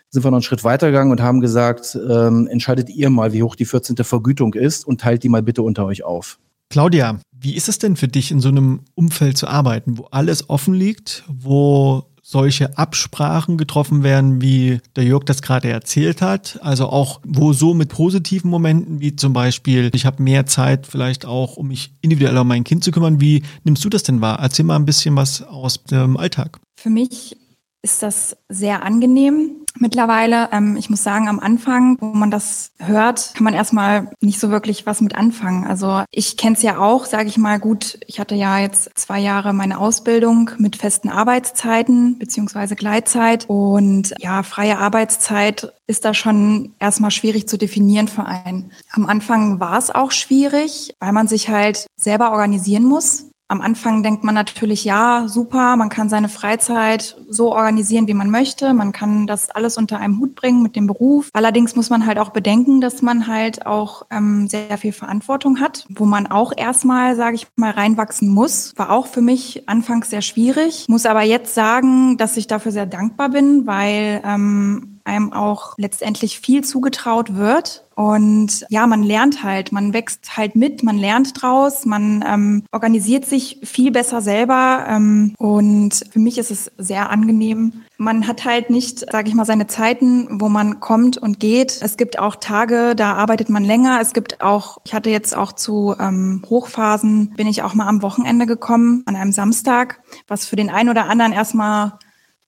[0.09, 3.55] sind wir noch einen Schritt weitergegangen und haben gesagt, ähm, entscheidet ihr mal, wie hoch
[3.55, 3.95] die 14.
[3.97, 6.39] Vergütung ist und teilt die mal bitte unter euch auf.
[6.69, 10.49] Claudia, wie ist es denn für dich, in so einem Umfeld zu arbeiten, wo alles
[10.49, 16.57] offen liegt, wo solche Absprachen getroffen werden, wie der Jörg das gerade erzählt hat.
[16.63, 21.27] Also auch, wo so mit positiven Momenten, wie zum Beispiel, ich habe mehr Zeit vielleicht
[21.27, 23.21] auch, um mich individuell um mein Kind zu kümmern.
[23.21, 24.39] Wie nimmst du das denn wahr?
[24.41, 26.59] Erzähl mal ein bisschen was aus dem Alltag.
[26.75, 27.37] Für mich
[27.85, 29.61] ist das sehr angenehm.
[29.77, 30.49] mittlerweile.
[30.51, 34.49] Ähm, ich muss sagen, am Anfang, wo man das hört, kann man erstmal nicht so
[34.49, 35.65] wirklich was mit anfangen.
[35.65, 39.19] Also ich kenne es ja auch, sage ich mal, gut, ich hatte ja jetzt zwei
[39.19, 46.73] Jahre meine Ausbildung mit festen Arbeitszeiten beziehungsweise Gleitzeit und ja, freie Arbeitszeit ist da schon
[46.79, 48.71] erstmal schwierig zu definieren für einen.
[48.93, 53.25] Am Anfang war es auch schwierig, weil man sich halt selber organisieren muss.
[53.47, 58.31] Am Anfang denkt man natürlich, ja, super, man kann seine Freizeit so organisieren, wie man
[58.31, 58.73] möchte.
[58.73, 61.29] Man kann das alles unter einem Hut bringen mit dem Beruf.
[61.31, 65.85] Allerdings muss man halt auch bedenken, dass man halt auch ähm, sehr viel Verantwortung hat,
[65.89, 68.73] wo man auch erstmal, sage ich mal, reinwachsen muss.
[68.77, 70.85] War auch für mich anfangs sehr schwierig.
[70.87, 76.39] Muss aber jetzt sagen, dass ich dafür sehr dankbar bin, weil ähm, einem auch letztendlich
[76.39, 77.84] viel zugetraut wird.
[77.95, 83.25] Und ja, man lernt halt, man wächst halt mit, man lernt draus, man ähm, organisiert
[83.25, 84.85] sich viel besser selber.
[84.87, 87.85] Ähm, und für mich ist es sehr angenehm.
[87.97, 91.79] Man hat halt nicht, sage ich mal, seine Zeiten, wo man kommt und geht.
[91.81, 93.99] Es gibt auch Tage, da arbeitet man länger.
[94.01, 98.01] Es gibt auch, ich hatte jetzt auch zu ähm, Hochphasen, bin ich auch mal am
[98.01, 101.93] Wochenende gekommen, an einem Samstag, was für den einen oder anderen erstmal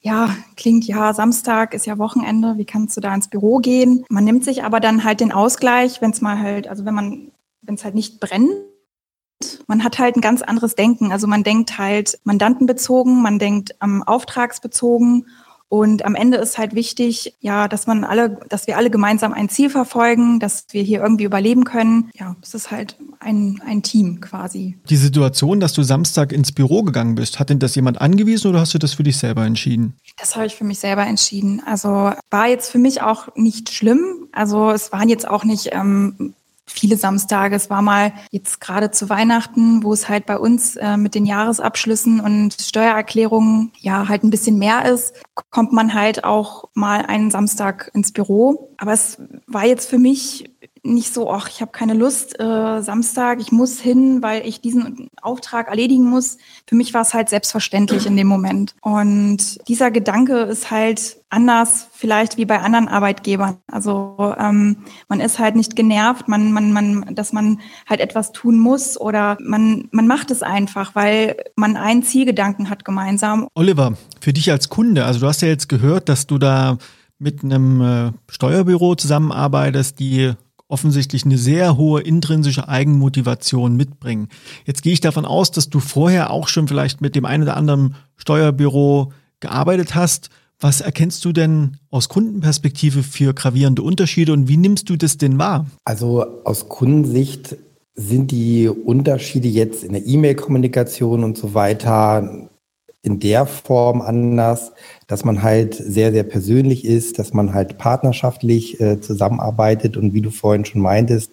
[0.07, 4.05] ja, klingt ja, Samstag ist ja Wochenende, wie kannst du da ins Büro gehen?
[4.09, 7.31] Man nimmt sich aber dann halt den Ausgleich, wenn es mal halt, also wenn man,
[7.61, 8.49] wenn es halt nicht brennt,
[9.67, 11.11] man hat halt ein ganz anderes Denken.
[11.11, 15.27] Also man denkt halt mandantenbezogen, man denkt ähm, auftragsbezogen
[15.69, 19.49] und am Ende ist halt wichtig, ja, dass man alle, dass wir alle gemeinsam ein
[19.49, 22.09] Ziel verfolgen, dass wir hier irgendwie überleben können.
[22.17, 24.77] Ja, es ist halt ein, ein Team quasi.
[24.89, 28.61] Die Situation, dass du Samstag ins Büro gegangen bist, hat denn das jemand angewiesen oder
[28.61, 29.95] hast du das für dich selber entschieden?
[30.17, 31.61] Das habe ich für mich selber entschieden.
[31.65, 34.27] Also war jetzt für mich auch nicht schlimm.
[34.31, 36.33] Also es waren jetzt auch nicht ähm,
[36.67, 37.55] viele Samstage.
[37.55, 41.25] Es war mal jetzt gerade zu Weihnachten, wo es halt bei uns äh, mit den
[41.25, 45.15] Jahresabschlüssen und Steuererklärungen ja halt ein bisschen mehr ist,
[45.49, 48.75] kommt man halt auch mal einen Samstag ins Büro.
[48.77, 50.51] Aber es war jetzt für mich
[50.87, 55.09] nicht so, ach, ich habe keine Lust, äh, Samstag, ich muss hin, weil ich diesen
[55.21, 56.37] Auftrag erledigen muss.
[56.65, 58.75] Für mich war es halt selbstverständlich in dem Moment.
[58.81, 63.57] Und dieser Gedanke ist halt anders vielleicht wie bei anderen Arbeitgebern.
[63.67, 64.77] Also ähm,
[65.09, 69.37] man ist halt nicht genervt, man, man, man, dass man halt etwas tun muss oder
[69.41, 73.47] man, man macht es einfach, weil man einen Zielgedanken hat gemeinsam.
[73.55, 76.77] Oliver, für dich als Kunde, also du hast ja jetzt gehört, dass du da
[77.19, 80.33] mit einem äh, Steuerbüro zusammenarbeitest, die
[80.67, 84.27] offensichtlich eine sehr hohe intrinsische Eigenmotivation mitbringen.
[84.65, 87.57] Jetzt gehe ich davon aus, dass du vorher auch schon vielleicht mit dem einen oder
[87.57, 90.29] anderen Steuerbüro gearbeitet hast.
[90.59, 95.37] Was erkennst du denn aus Kundenperspektive für gravierende Unterschiede und wie nimmst du das denn
[95.37, 95.67] wahr?
[95.85, 97.55] Also aus Kundensicht
[97.93, 102.49] sind die Unterschiede jetzt in der E-Mail-Kommunikation und so weiter
[103.07, 104.73] in der Form anders,
[105.07, 110.21] dass man halt sehr, sehr persönlich ist, dass man halt partnerschaftlich äh, zusammenarbeitet und wie
[110.21, 111.31] du vorhin schon meintest,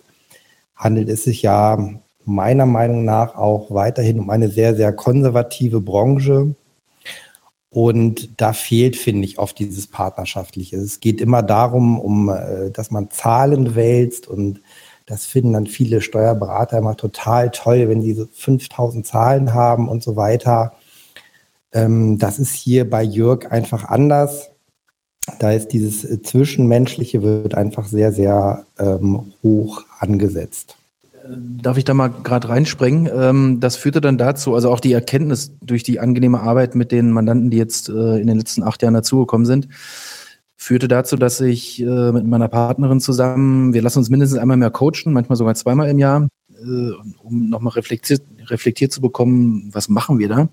[0.76, 1.90] handelt es sich ja
[2.24, 6.54] meiner Meinung nach auch weiterhin um eine sehr, sehr konservative Branche.
[7.70, 10.76] Und da fehlt, finde ich, oft dieses Partnerschaftliche.
[10.76, 14.60] Es geht immer darum, um, äh, dass man Zahlen wälzt und
[15.06, 20.04] das finden dann viele Steuerberater immer total toll, wenn sie so 5000 Zahlen haben und
[20.04, 20.74] so weiter.
[21.74, 24.50] Ähm, das ist hier bei Jörg einfach anders.
[25.38, 30.76] Da ist dieses äh, Zwischenmenschliche wird einfach sehr, sehr ähm, hoch angesetzt.
[31.26, 33.08] Darf ich da mal gerade reinspringen?
[33.12, 37.10] Ähm, das führte dann dazu, also auch die Erkenntnis durch die angenehme Arbeit mit den
[37.10, 39.68] Mandanten, die jetzt äh, in den letzten acht Jahren dazugekommen sind,
[40.54, 44.70] führte dazu, dass ich äh, mit meiner Partnerin zusammen, wir lassen uns mindestens einmal mehr
[44.70, 46.28] coachen, manchmal sogar zweimal im Jahr,
[47.22, 50.48] um nochmal reflektiert, reflektiert zu bekommen, was machen wir da.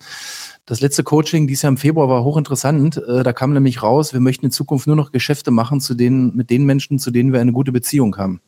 [0.66, 2.98] Das letzte Coaching dieses Jahr im Februar war hochinteressant.
[2.98, 6.36] Äh, da kam nämlich raus, wir möchten in Zukunft nur noch Geschäfte machen zu denen,
[6.36, 8.42] mit den Menschen, zu denen wir eine gute Beziehung haben.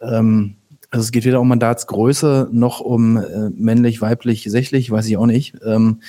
[0.00, 0.56] Ähm,
[0.92, 5.26] also es geht weder um Mandatsgröße noch um äh, männlich, weiblich, sächlich, weiß ich auch
[5.26, 5.54] nicht.
[5.64, 6.00] Ähm,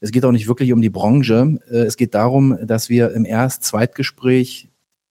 [0.00, 1.58] es geht auch nicht wirklich um die Branche.
[1.70, 4.70] Äh, es geht darum, dass wir im Erst-Zweitgespräch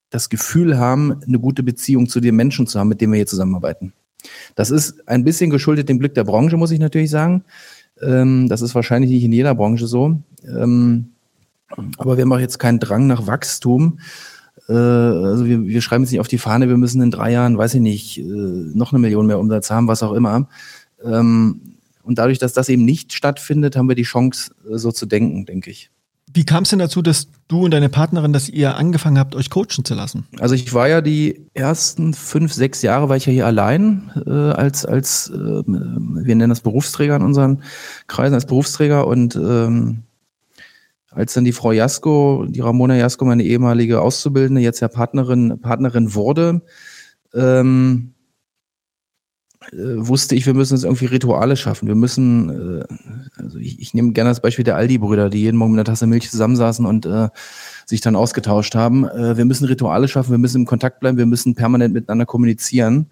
[0.09, 3.27] das Gefühl haben, eine gute Beziehung zu den Menschen zu haben, mit denen wir hier
[3.27, 3.93] zusammenarbeiten.
[4.55, 7.43] Das ist ein bisschen geschuldet dem Glück der Branche, muss ich natürlich sagen.
[8.01, 10.17] Ähm, das ist wahrscheinlich nicht in jeder Branche so.
[10.45, 11.09] Ähm,
[11.97, 13.99] aber wir haben auch jetzt keinen Drang nach Wachstum.
[14.67, 17.57] Äh, also wir, wir schreiben es nicht auf die Fahne, wir müssen in drei Jahren,
[17.57, 20.47] weiß ich nicht, äh, noch eine Million mehr Umsatz haben, was auch immer.
[21.03, 21.61] Ähm,
[22.03, 25.45] und dadurch, dass das eben nicht stattfindet, haben wir die Chance, äh, so zu denken,
[25.45, 25.91] denke ich.
[26.31, 29.49] Wie kam es denn dazu, dass du und deine Partnerin, dass ihr angefangen habt, euch
[29.49, 30.27] coachen zu lassen?
[30.39, 34.31] Also ich war ja die ersten fünf, sechs Jahre war ich ja hier allein äh,
[34.31, 35.33] als, als äh,
[35.65, 37.63] wir nennen das Berufsträger in unseren
[38.07, 40.03] Kreisen als Berufsträger und ähm,
[41.09, 46.13] als dann die Frau Jasko, die Ramona Jasko, meine ehemalige Auszubildende, jetzt ja Partnerin, Partnerin
[46.13, 46.61] wurde,
[47.33, 48.18] ähm, äh,
[49.71, 51.87] wusste ich, wir müssen jetzt irgendwie Rituale schaffen.
[51.87, 52.83] Wir müssen, äh,
[53.37, 56.07] also ich, ich nehme gerne das Beispiel der Aldi-Brüder, die jeden Morgen mit einer Tasse
[56.07, 57.29] Milch zusammensaßen und äh,
[57.85, 59.07] sich dann ausgetauscht haben.
[59.07, 63.07] Äh, wir müssen Rituale schaffen, wir müssen im Kontakt bleiben, wir müssen permanent miteinander kommunizieren.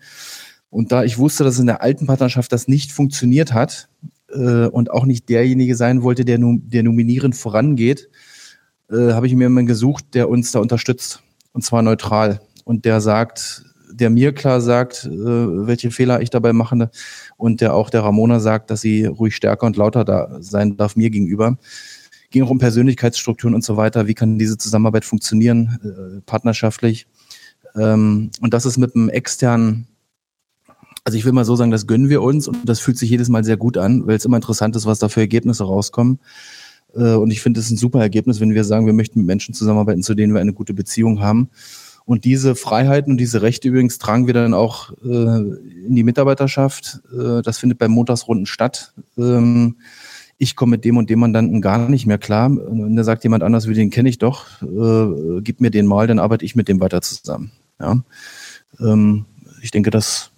[0.70, 3.90] Und da ich wusste, dass in der alten Partnerschaft das nicht funktioniert hat
[4.30, 8.10] äh, und auch nicht derjenige sein wollte, der, der nominierend vorangeht,
[8.90, 11.24] äh, habe ich mir jemanden gesucht, der uns da unterstützt.
[11.52, 12.40] Und zwar neutral.
[12.64, 13.64] Und der sagt,
[14.00, 16.90] der mir klar sagt, äh, welche Fehler ich dabei mache
[17.38, 20.96] und der auch der Ramona sagt, dass sie ruhig stärker und lauter da sein darf
[20.96, 21.58] mir gegenüber.
[22.30, 24.08] Ging auch um Persönlichkeitsstrukturen und so weiter.
[24.08, 27.08] Wie kann diese Zusammenarbeit funktionieren, äh, partnerschaftlich?
[27.76, 29.88] Ähm, und das ist mit einem externen
[31.04, 33.30] also ich will mal so sagen, das gönnen wir uns und das fühlt sich jedes
[33.30, 36.20] Mal sehr gut an, weil es immer interessant ist, was da für Ergebnisse rauskommen.
[36.94, 39.54] Äh, und ich finde es ein super Ergebnis, wenn wir sagen, wir möchten mit Menschen
[39.54, 41.50] zusammenarbeiten, zu denen wir eine gute Beziehung haben.
[42.08, 47.02] Und diese Freiheiten und diese Rechte übrigens tragen wir dann auch äh, in die Mitarbeiterschaft.
[47.12, 48.93] Äh, das findet bei Montagsrunden statt.
[49.17, 49.76] Ähm,
[50.38, 52.46] ich komme mit dem und dem Mandanten gar nicht mehr klar.
[52.50, 56.20] Und da sagt jemand anders, den kenne ich doch, äh, gib mir den mal, dann
[56.20, 57.52] arbeite ich mit dem weiter zusammen.
[57.78, 58.02] Ja.
[58.80, 59.26] Ähm,
[59.62, 60.32] ich denke, das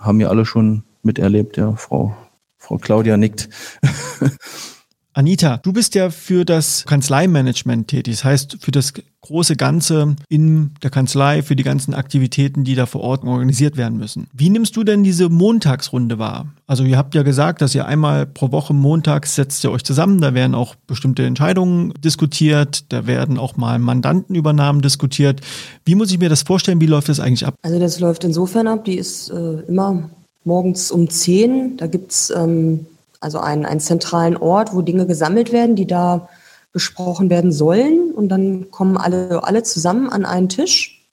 [0.00, 2.16] haben wir alle schon miterlebt, ja, Frau,
[2.56, 3.48] Frau Claudia nickt.
[5.18, 10.70] Anita, du bist ja für das Kanzleimanagement tätig, das heißt für das große Ganze in
[10.80, 14.28] der Kanzlei, für die ganzen Aktivitäten, die da vor Ort organisiert werden müssen.
[14.32, 16.46] Wie nimmst du denn diese Montagsrunde wahr?
[16.68, 20.20] Also ihr habt ja gesagt, dass ihr einmal pro Woche montags setzt ihr euch zusammen,
[20.20, 25.40] da werden auch bestimmte Entscheidungen diskutiert, da werden auch mal Mandantenübernahmen diskutiert.
[25.84, 26.80] Wie muss ich mir das vorstellen?
[26.80, 27.56] Wie läuft das eigentlich ab?
[27.62, 30.10] Also das läuft insofern ab, die ist äh, immer
[30.44, 31.76] morgens um 10.
[31.76, 32.86] Da gibt's ähm,
[33.20, 36.28] also einen, einen zentralen Ort, wo Dinge gesammelt werden, die da
[36.72, 38.12] besprochen werden sollen.
[38.12, 41.04] Und dann kommen alle, alle zusammen an einen Tisch.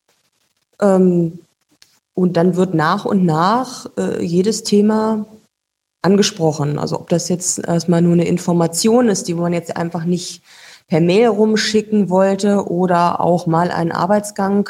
[0.81, 1.39] Ähm,
[2.13, 5.25] und dann wird nach und nach äh, jedes Thema
[6.01, 6.79] angesprochen.
[6.79, 10.41] Also ob das jetzt erstmal nur eine Information ist, die man jetzt einfach nicht
[10.87, 14.69] per Mail rumschicken wollte oder auch mal einen Arbeitsgang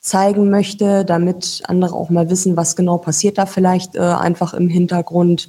[0.00, 4.68] zeigen möchte, damit andere auch mal wissen, was genau passiert da vielleicht äh, einfach im
[4.68, 5.48] Hintergrund.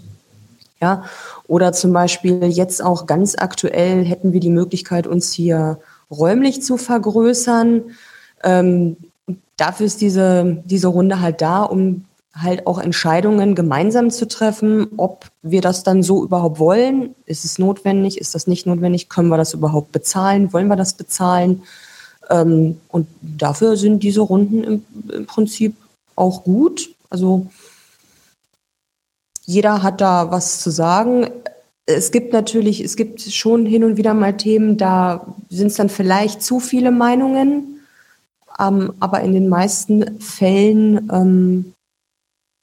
[0.82, 1.04] Ja,
[1.48, 6.78] oder zum Beispiel jetzt auch ganz aktuell hätten wir die Möglichkeit, uns hier räumlich zu
[6.78, 7.82] vergrößern.
[8.44, 8.96] Ähm,
[9.58, 15.26] dafür ist diese, diese Runde halt da, um halt auch Entscheidungen gemeinsam zu treffen, ob
[15.42, 17.16] wir das dann so überhaupt wollen.
[17.26, 18.18] Ist es notwendig?
[18.18, 19.10] Ist das nicht notwendig?
[19.10, 20.54] Können wir das überhaupt bezahlen?
[20.54, 21.64] Wollen wir das bezahlen?
[22.30, 25.76] Ähm, und dafür sind diese Runden im, im Prinzip
[26.16, 26.90] auch gut.
[27.10, 27.48] Also
[29.50, 31.28] jeder hat da was zu sagen.
[31.88, 35.90] Es gibt natürlich, es gibt schon hin und wieder mal Themen, da sind es dann
[35.90, 37.80] vielleicht zu viele Meinungen,
[38.60, 41.74] ähm, aber in den meisten Fällen ähm,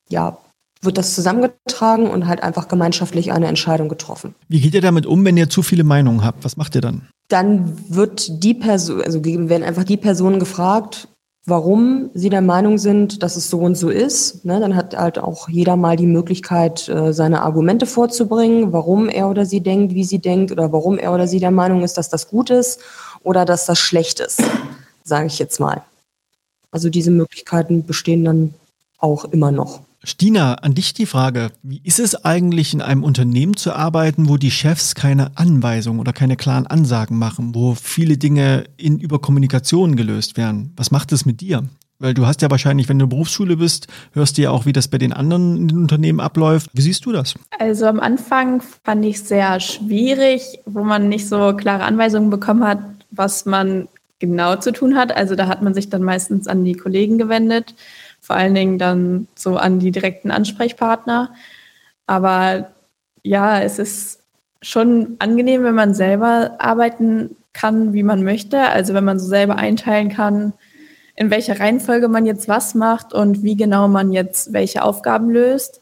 [0.09, 0.38] ja,
[0.81, 4.37] wird das zusammengetragen und halt einfach gemeinschaftlich eine Entscheidung getroffen.
[4.46, 6.44] Wie geht ihr damit um, wenn ihr zu viele Meinungen habt?
[6.44, 7.09] Was macht ihr dann?
[7.27, 11.09] Dann wird die Person, also werden einfach die Personen gefragt,
[11.46, 14.44] warum sie der Meinung sind, dass es so und so ist.
[14.44, 19.30] Ne, dann hat halt auch jeder mal die Möglichkeit, äh, seine Argumente vorzubringen, warum er
[19.30, 22.09] oder sie denkt, wie sie denkt oder warum er oder sie der Meinung ist, dass
[22.09, 22.80] das gut ist
[23.22, 24.42] oder dass das schlecht ist,
[25.04, 25.82] sage ich jetzt mal.
[26.72, 28.54] Also diese Möglichkeiten bestehen dann
[28.98, 29.86] auch immer noch.
[30.08, 34.36] Stina, an dich die Frage, wie ist es eigentlich in einem Unternehmen zu arbeiten, wo
[34.36, 40.36] die Chefs keine Anweisungen oder keine klaren Ansagen machen, wo viele Dinge in Überkommunikation gelöst
[40.36, 40.72] werden?
[40.76, 41.64] Was macht es mit dir?
[41.98, 44.86] Weil du hast ja wahrscheinlich, wenn du Berufsschule bist, hörst du ja auch, wie das
[44.86, 46.70] bei den anderen in den Unternehmen abläuft.
[46.72, 47.34] Wie siehst du das?
[47.58, 52.62] Also am Anfang fand ich es sehr schwierig, wo man nicht so klare Anweisungen bekommen
[52.62, 52.78] hat,
[53.10, 53.88] was man
[54.20, 55.16] genau zu tun hat.
[55.16, 57.74] Also da hat man sich dann meistens an die Kollegen gewendet
[58.26, 61.32] vor allen Dingen dann so an die direkten Ansprechpartner.
[62.08, 62.72] Aber
[63.22, 64.18] ja, es ist
[64.60, 68.60] schon angenehm, wenn man selber arbeiten kann, wie man möchte.
[68.62, 70.54] Also wenn man so selber einteilen kann,
[71.14, 75.80] in welcher Reihenfolge man jetzt was macht und wie genau man jetzt welche Aufgaben löst.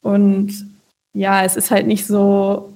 [0.00, 0.66] Und
[1.12, 2.72] ja, es ist halt nicht so,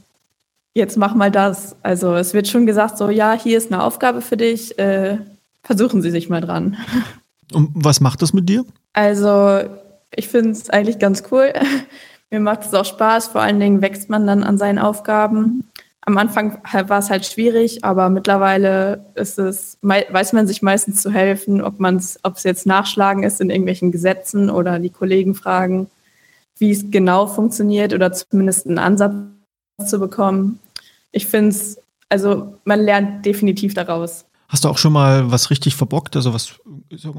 [0.75, 1.75] jetzt mach mal das.
[1.83, 5.17] Also es wird schon gesagt, so ja, hier ist eine Aufgabe für dich, äh,
[5.63, 6.77] versuchen Sie sich mal dran.
[7.53, 8.65] Und was macht das mit dir?
[8.93, 9.61] Also,
[10.15, 11.53] ich finde es eigentlich ganz cool.
[12.31, 13.29] Mir macht es auch Spaß.
[13.29, 15.65] Vor allen Dingen wächst man dann an seinen Aufgaben.
[16.07, 21.11] Am Anfang war es halt schwierig, aber mittlerweile ist es, weiß man sich meistens zu
[21.11, 25.89] helfen, ob ob es jetzt Nachschlagen ist in irgendwelchen Gesetzen oder die Kollegen fragen,
[26.59, 29.15] wie es genau funktioniert oder zumindest einen Ansatz
[29.87, 30.59] zu bekommen.
[31.11, 31.81] Ich finde es
[32.11, 34.27] Also man lernt definitiv daraus.
[34.49, 36.17] Hast du auch schon mal was richtig verbockt?
[36.17, 36.61] Also was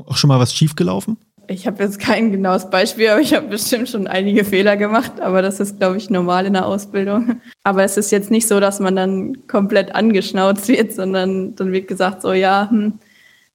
[0.06, 1.18] auch schon mal was schiefgelaufen?
[1.48, 5.20] Ich habe jetzt kein genaues Beispiel, aber ich habe bestimmt schon einige Fehler gemacht.
[5.22, 7.42] Aber das ist, glaube ich, normal in der Ausbildung.
[7.64, 11.88] Aber es ist jetzt nicht so, dass man dann komplett angeschnauzt wird, sondern dann wird
[11.88, 13.00] gesagt, so ja, hm,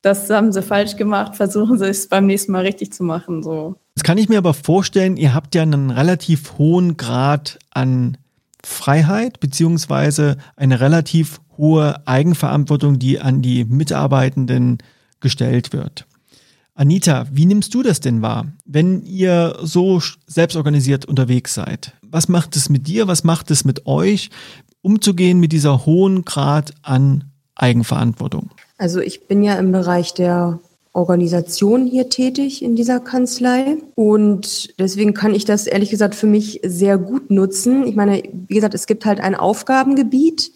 [0.03, 3.43] das haben sie falsch gemacht, versuchen sie es beim nächsten Mal richtig zu machen.
[3.43, 3.77] So.
[3.97, 8.16] Jetzt kann ich mir aber vorstellen, ihr habt ja einen relativ hohen Grad an
[8.64, 14.79] Freiheit beziehungsweise eine relativ hohe Eigenverantwortung, die an die Mitarbeitenden
[15.21, 16.07] gestellt wird.
[16.75, 21.93] Anita, wie nimmst du das denn wahr, wenn ihr so selbstorganisiert unterwegs seid?
[22.01, 23.07] Was macht es mit dir?
[23.07, 24.31] Was macht es mit euch,
[24.81, 28.51] umzugehen mit dieser hohen Grad an Eigenverantwortung?
[28.79, 30.59] Also ich bin ja im Bereich der
[30.93, 33.77] Organisation hier tätig in dieser Kanzlei.
[33.95, 37.87] Und deswegen kann ich das ehrlich gesagt für mich sehr gut nutzen.
[37.87, 40.51] Ich meine, wie gesagt, es gibt halt ein Aufgabengebiet.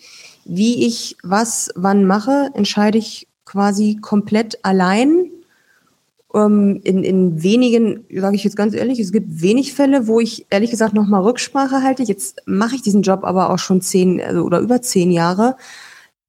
[0.44, 5.30] Wie ich was wann mache, entscheide ich quasi komplett allein.
[6.34, 10.46] Ähm, in, in wenigen, sage ich jetzt ganz ehrlich, es gibt wenig Fälle, wo ich
[10.50, 12.02] ehrlich gesagt nochmal Rücksprache halte.
[12.02, 15.56] Jetzt mache ich diesen Job aber auch schon zehn also, oder über zehn Jahre,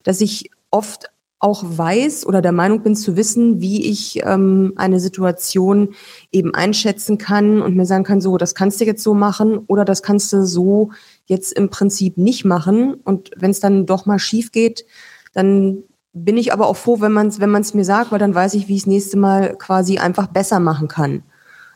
[0.03, 1.09] dass ich oft
[1.45, 5.89] auch weiß oder der Meinung bin zu wissen, wie ich ähm, eine Situation
[6.31, 9.85] eben einschätzen kann und mir sagen kann, so, das kannst du jetzt so machen oder
[9.85, 10.89] das kannst du so
[11.25, 12.95] jetzt im Prinzip nicht machen.
[12.95, 14.87] Und wenn es dann doch mal schief geht,
[15.33, 15.83] dann
[16.13, 18.55] bin ich aber auch froh, wenn man es wenn man's mir sagt, weil dann weiß
[18.55, 21.21] ich, wie ich das nächste Mal quasi einfach besser machen kann.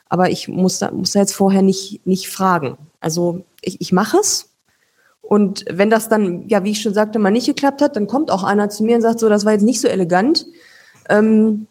[0.08, 2.76] Aber ich muss da, muss da jetzt vorher nicht, nicht fragen.
[3.02, 4.49] Also ich, ich mache es
[5.30, 8.32] und wenn das dann, ja, wie ich schon sagte, mal nicht geklappt hat, dann kommt
[8.32, 10.48] auch einer zu mir und sagt so, das war jetzt nicht so elegant.
[11.08, 11.68] Ähm,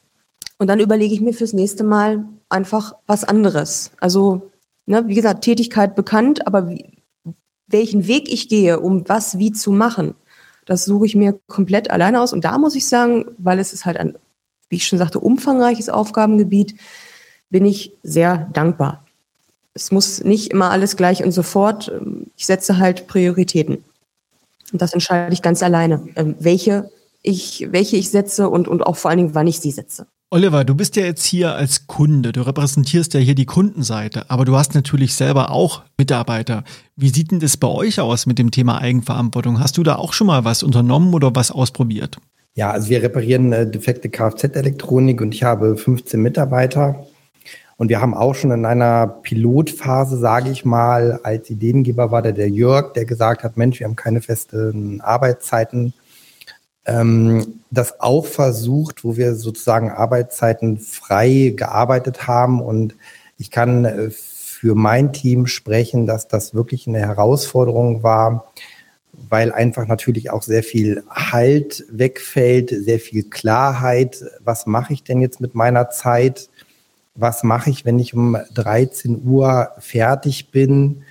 [0.59, 3.91] und dann überlege ich mir fürs nächste Mal einfach was anderes.
[3.99, 4.53] Also,
[4.87, 7.03] ne, wie gesagt, Tätigkeit bekannt, aber wie,
[7.67, 10.15] welchen Weg ich gehe, um was wie zu machen,
[10.65, 12.33] das suche ich mir komplett alleine aus.
[12.33, 14.17] Und da muss ich sagen, weil es ist halt ein,
[14.69, 16.77] wie ich schon sagte, umfangreiches Aufgabengebiet,
[17.51, 19.05] bin ich sehr dankbar
[19.79, 21.93] es muss nicht immer alles gleich und sofort.
[22.37, 23.85] Ich setze halt Prioritäten.
[24.73, 26.91] Und das entscheide ich ganz alleine, ähm, welche
[27.23, 30.07] ich, welche ich setze und, und auch vor allen Dingen, wann ich sie setze.
[30.31, 34.45] Oliver, du bist ja jetzt hier als Kunde, du repräsentierst ja hier die Kundenseite, aber
[34.45, 36.65] du hast natürlich selber auch Mitarbeiter.
[36.97, 39.59] Wie sieht denn das bei euch aus mit dem Thema Eigenverantwortung?
[39.59, 42.19] Hast du da auch schon mal was unternommen oder was ausprobiert?
[42.55, 47.07] Ja, also wir reparieren äh, defekte Kfz-Elektronik und ich habe 15 Mitarbeiter.
[47.79, 52.33] Und wir haben auch schon in einer Pilotphase, sage ich mal, als Ideengeber war der,
[52.33, 55.95] der Jörg, der gesagt hat, Mensch, wir haben keine festen Arbeitszeiten.
[56.87, 62.61] Ähm, das auch versucht, wo wir sozusagen Arbeitszeiten frei gearbeitet haben.
[62.61, 62.97] Und
[63.37, 68.53] ich kann äh, für mein Team sprechen, dass das wirklich eine Herausforderung war,
[69.13, 74.25] weil einfach natürlich auch sehr viel Halt wegfällt, sehr viel Klarheit.
[74.43, 76.49] Was mache ich denn jetzt mit meiner Zeit?
[77.19, 81.03] Was mache ich, wenn ich um 13 Uhr fertig bin.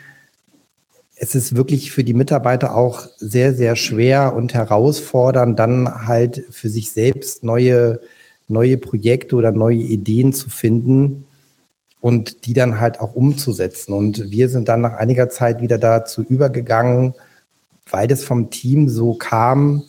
[1.16, 6.70] Es ist wirklich für die Mitarbeiter auch sehr, sehr schwer und herausfordernd, dann halt für
[6.70, 8.00] sich selbst neue,
[8.48, 11.26] neue Projekte oder neue Ideen zu finden
[12.00, 13.92] und die dann halt auch umzusetzen.
[13.94, 17.16] Und wir sind dann nach einiger Zeit wieder dazu übergegangen,
[17.90, 19.84] weil das vom Team so kam,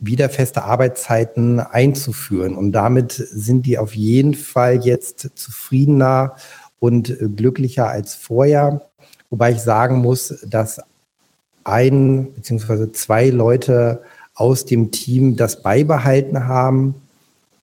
[0.00, 2.56] wieder feste Arbeitszeiten einzuführen.
[2.56, 6.34] Und damit sind die auf jeden Fall jetzt zufriedener
[6.78, 8.82] und glücklicher als vorher.
[9.28, 10.80] Wobei ich sagen muss, dass
[11.64, 12.92] ein bzw.
[12.92, 14.02] zwei Leute
[14.34, 16.94] aus dem Team das beibehalten haben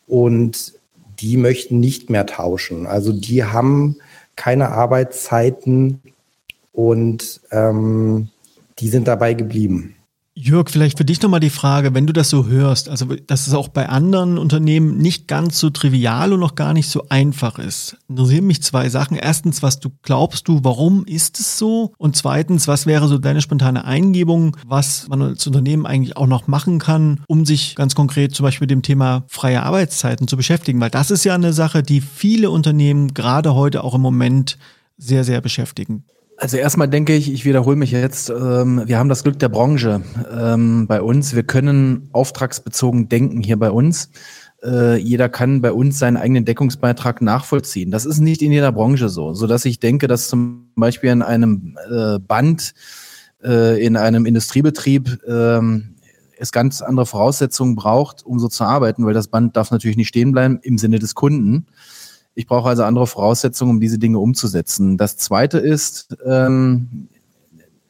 [0.07, 0.73] und
[1.19, 2.85] die möchten nicht mehr tauschen.
[2.85, 3.97] Also die haben
[4.35, 6.01] keine Arbeitszeiten
[6.71, 8.29] und ähm,
[8.77, 9.96] die sind dabei geblieben.
[10.39, 13.55] Jörg, vielleicht für dich nochmal die Frage, wenn du das so hörst, also dass es
[13.55, 17.97] auch bei anderen Unternehmen nicht ganz so trivial und noch gar nicht so einfach ist.
[18.07, 19.17] Interessieren mich zwei Sachen.
[19.17, 21.91] Erstens, was du glaubst du, warum ist es so?
[21.97, 26.45] Und zweitens, was wäre so deine spontane Eingebung, was man als Unternehmen eigentlich auch noch
[26.45, 30.79] machen kann, um sich ganz konkret zum Beispiel mit dem Thema freie Arbeitszeiten zu beschäftigen?
[30.79, 34.59] Weil das ist ja eine Sache, die viele Unternehmen gerade heute auch im Moment
[34.97, 36.05] sehr, sehr beschäftigen.
[36.39, 40.01] Also erstmal denke ich, ich wiederhole mich jetzt, ähm, wir haben das Glück der Branche
[40.31, 41.35] ähm, bei uns.
[41.35, 44.11] Wir können auftragsbezogen denken hier bei uns.
[44.63, 47.89] Äh, jeder kann bei uns seinen eigenen Deckungsbeitrag nachvollziehen.
[47.89, 51.23] Das ist nicht in jeder Branche so, so dass ich denke, dass zum Beispiel in
[51.23, 52.75] einem äh, Band,
[53.43, 55.95] äh, in einem Industriebetrieb ähm,
[56.37, 60.09] es ganz andere Voraussetzungen braucht, um so zu arbeiten, weil das Band darf natürlich nicht
[60.09, 61.65] stehen bleiben im Sinne des Kunden.
[62.37, 64.95] Ich brauche also andere Voraussetzungen, um diese Dinge umzusetzen.
[64.95, 67.09] Das Zweite ist, ähm,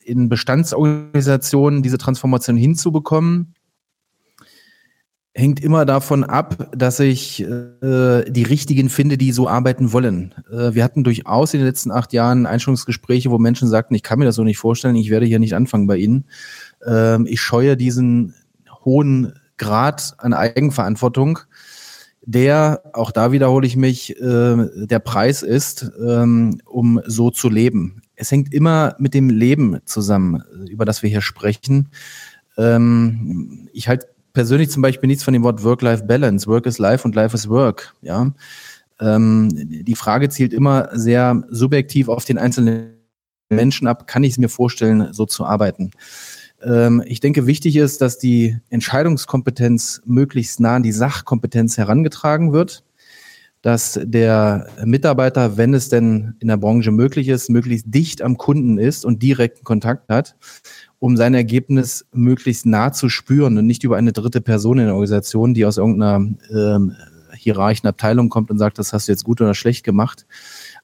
[0.05, 3.55] in Bestandsorganisationen diese Transformation hinzubekommen,
[5.35, 10.33] hängt immer davon ab, dass ich äh, die richtigen finde, die so arbeiten wollen.
[10.49, 14.17] Äh, wir hatten durchaus in den letzten acht Jahren Einstellungsgespräche, wo Menschen sagten, ich kann
[14.17, 16.23] mir das so nicht vorstellen, ich werde hier nicht anfangen bei Ihnen.
[16.85, 18.33] Ähm, ich scheue diesen
[18.85, 21.39] hohen Grad an Eigenverantwortung,
[22.27, 28.01] der, auch da wiederhole ich mich, äh, der Preis ist, ähm, um so zu leben.
[28.15, 31.89] Es hängt immer mit dem Leben zusammen, über das wir hier sprechen.
[32.57, 36.47] Ähm, ich halte persönlich zum Beispiel nichts von dem Wort Work-Life-Balance.
[36.47, 37.95] Work is Life und Life is Work.
[38.01, 38.33] Ja,
[38.99, 42.97] ähm, die Frage zielt immer sehr subjektiv auf den einzelnen
[43.49, 44.05] Menschen ab.
[44.05, 45.91] Kann ich es mir vorstellen, so zu arbeiten?
[46.63, 52.83] Ähm, ich denke, wichtig ist, dass die Entscheidungskompetenz möglichst nah an die Sachkompetenz herangetragen wird
[53.63, 58.77] dass der Mitarbeiter, wenn es denn in der Branche möglich ist, möglichst dicht am Kunden
[58.77, 60.35] ist und direkten Kontakt hat
[60.99, 64.95] um sein Ergebnis möglichst nah zu spüren und nicht über eine dritte Person in der
[64.95, 66.95] Organisation, die aus irgendeiner ähm,
[67.35, 70.25] hierarchischen Abteilung kommt und sagt, das hast du jetzt gut oder schlecht gemacht.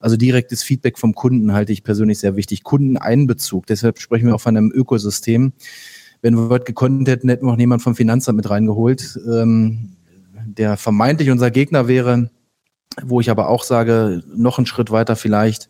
[0.03, 2.63] Also direktes Feedback vom Kunden halte ich persönlich sehr wichtig.
[2.63, 5.53] Kundeneinbezug, deshalb sprechen wir auch von einem Ökosystem.
[6.21, 9.95] Wenn wir heute gekonnt hätten, hätten wir auch jemand vom Finanzamt mit reingeholt, ähm,
[10.45, 12.29] der vermeintlich unser Gegner wäre,
[13.01, 15.69] wo ich aber auch sage, noch einen Schritt weiter vielleicht,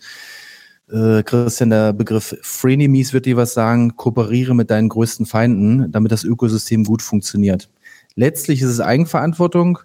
[0.91, 6.11] äh, Christian, der Begriff Frenemies wird dir was sagen, kooperiere mit deinen größten Feinden, damit
[6.11, 7.69] das Ökosystem gut funktioniert.
[8.15, 9.77] Letztlich ist es Eigenverantwortung,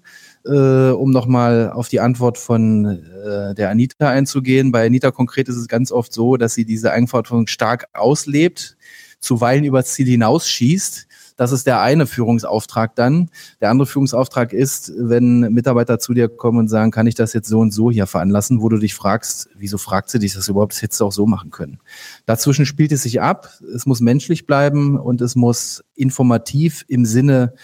[0.48, 4.72] äh, um nochmal auf die Antwort von äh, der Anita einzugehen.
[4.72, 8.76] Bei Anita konkret ist es ganz oft so, dass sie diese Eigenverantwortung stark auslebt,
[9.20, 13.30] zuweilen über Ziel hinausschießt das ist der eine Führungsauftrag dann.
[13.60, 17.48] Der andere Führungsauftrag ist, wenn Mitarbeiter zu dir kommen und sagen, kann ich das jetzt
[17.48, 20.72] so und so hier veranlassen, wo du dich fragst, wieso fragt sie dich das überhaupt?
[20.72, 21.78] Das hättest du auch so machen können.
[22.26, 23.50] Dazwischen spielt es sich ab.
[23.72, 27.54] Es muss menschlich bleiben und es muss informativ im Sinne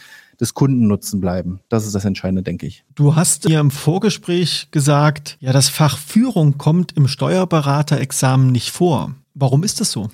[0.40, 1.60] des Kundennutzen bleiben.
[1.68, 2.84] Das ist das Entscheidende, denke ich.
[2.94, 9.14] Du hast mir im Vorgespräch gesagt, ja, das Fach Führung kommt im Steuerberaterexamen nicht vor.
[9.34, 10.10] Warum ist das so?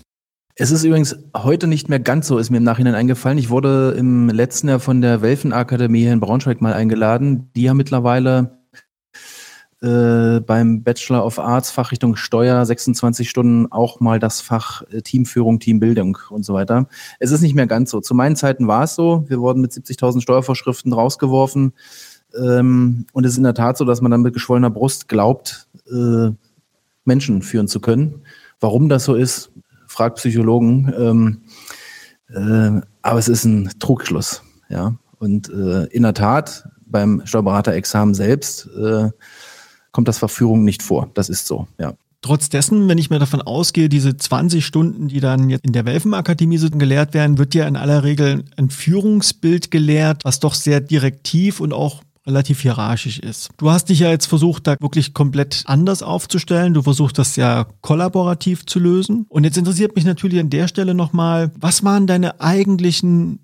[0.56, 3.38] Es ist übrigens heute nicht mehr ganz so, ist mir im Nachhinein eingefallen.
[3.38, 7.50] Ich wurde im letzten Jahr von der Welfenakademie hier in Braunschweig mal eingeladen.
[7.56, 8.59] Die haben mittlerweile
[9.82, 15.58] äh, beim Bachelor of Arts Fachrichtung Steuer 26 Stunden auch mal das Fach äh, Teamführung,
[15.58, 16.86] Teambildung und so weiter.
[17.18, 18.00] Es ist nicht mehr ganz so.
[18.00, 19.24] Zu meinen Zeiten war es so.
[19.28, 21.72] Wir wurden mit 70.000 Steuervorschriften rausgeworfen.
[22.38, 25.66] Ähm, und es ist in der Tat so, dass man dann mit geschwollener Brust glaubt,
[25.90, 26.30] äh,
[27.04, 28.22] Menschen führen zu können.
[28.60, 29.50] Warum das so ist,
[29.86, 30.92] fragt Psychologen.
[30.96, 31.40] Ähm,
[32.28, 34.42] äh, aber es ist ein Trugschluss.
[34.68, 34.96] Ja?
[35.18, 39.10] Und äh, in der Tat, beim Steuerberaterexamen selbst äh,
[39.92, 41.10] kommt das Verführung nicht vor.
[41.14, 41.94] Das ist so, ja.
[42.22, 45.86] Trotz dessen, wenn ich mir davon ausgehe, diese 20 Stunden, die dann jetzt in der
[45.86, 51.60] Welfenakademie gelehrt werden, wird ja in aller Regel ein Führungsbild gelehrt, was doch sehr direktiv
[51.60, 53.48] und auch relativ hierarchisch ist.
[53.56, 56.74] Du hast dich ja jetzt versucht, da wirklich komplett anders aufzustellen.
[56.74, 59.24] Du versuchst das ja kollaborativ zu lösen.
[59.28, 63.40] Und jetzt interessiert mich natürlich an der Stelle nochmal, was waren deine eigentlichen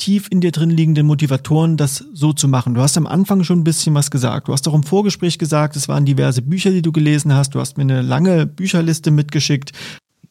[0.00, 2.74] tief in dir drin liegenden Motivatoren, das so zu machen?
[2.74, 4.48] Du hast am Anfang schon ein bisschen was gesagt.
[4.48, 7.54] Du hast auch im Vorgespräch gesagt, es waren diverse Bücher, die du gelesen hast.
[7.54, 9.72] Du hast mir eine lange Bücherliste mitgeschickt.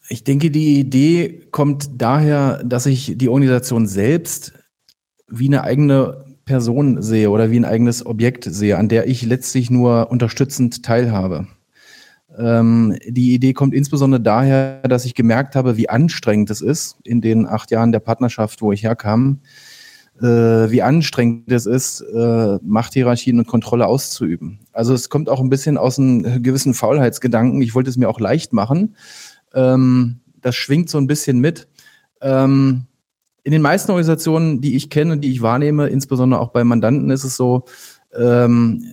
[0.09, 4.53] Ich denke, die Idee kommt daher, dass ich die Organisation selbst
[5.29, 9.69] wie eine eigene Person sehe oder wie ein eigenes Objekt sehe, an der ich letztlich
[9.69, 11.47] nur unterstützend teilhabe.
[12.39, 17.19] Ähm, die Idee kommt insbesondere daher, dass ich gemerkt habe, wie anstrengend es ist in
[17.19, 19.41] den acht Jahren der Partnerschaft, wo ich herkam,
[20.21, 24.59] äh, wie anstrengend es ist, äh, Machthierarchien und Kontrolle auszuüben.
[24.71, 27.61] Also es kommt auch ein bisschen aus einem gewissen Faulheitsgedanken.
[27.61, 28.95] Ich wollte es mir auch leicht machen.
[29.53, 31.67] Ähm, das schwingt so ein bisschen mit.
[32.21, 32.85] Ähm,
[33.43, 37.25] in den meisten Organisationen, die ich kenne, die ich wahrnehme, insbesondere auch bei Mandanten, ist
[37.25, 37.65] es so,
[38.17, 38.85] ähm,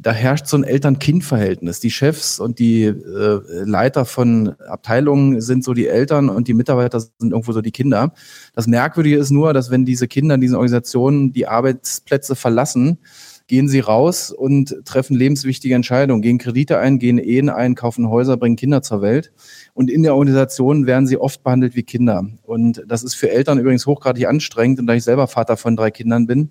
[0.00, 1.80] da herrscht so ein Eltern-Kind-Verhältnis.
[1.80, 7.00] Die Chefs und die äh, Leiter von Abteilungen sind so die Eltern und die Mitarbeiter
[7.00, 8.12] sind irgendwo so die Kinder.
[8.54, 12.98] Das Merkwürdige ist nur, dass wenn diese Kinder in diesen Organisationen die Arbeitsplätze verlassen,
[13.46, 18.38] gehen sie raus und treffen lebenswichtige Entscheidungen, gehen Kredite ein, gehen Ehen ein, kaufen Häuser,
[18.38, 19.32] bringen Kinder zur Welt.
[19.74, 22.26] Und in der Organisation werden sie oft behandelt wie Kinder.
[22.42, 24.80] Und das ist für Eltern übrigens hochgradig anstrengend.
[24.80, 26.50] Und da ich selber Vater von drei Kindern bin,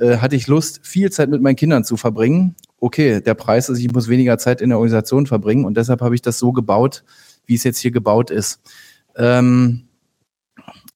[0.00, 2.56] äh, hatte ich Lust, viel Zeit mit meinen Kindern zu verbringen.
[2.78, 5.64] Okay, der Preis ist, ich muss weniger Zeit in der Organisation verbringen.
[5.64, 7.04] Und deshalb habe ich das so gebaut,
[7.46, 8.60] wie es jetzt hier gebaut ist.
[9.16, 9.82] Ähm,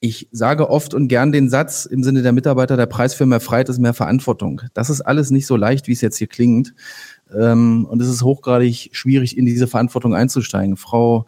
[0.01, 3.41] ich sage oft und gern den Satz im Sinne der Mitarbeiter, der Preis für mehr
[3.41, 4.63] Freiheit ist mehr Verantwortung.
[4.73, 6.75] Das ist alles nicht so leicht, wie es jetzt hier klingt.
[7.35, 10.77] Ähm, und es ist hochgradig schwierig, in diese Verantwortung einzusteigen.
[10.77, 11.27] Frau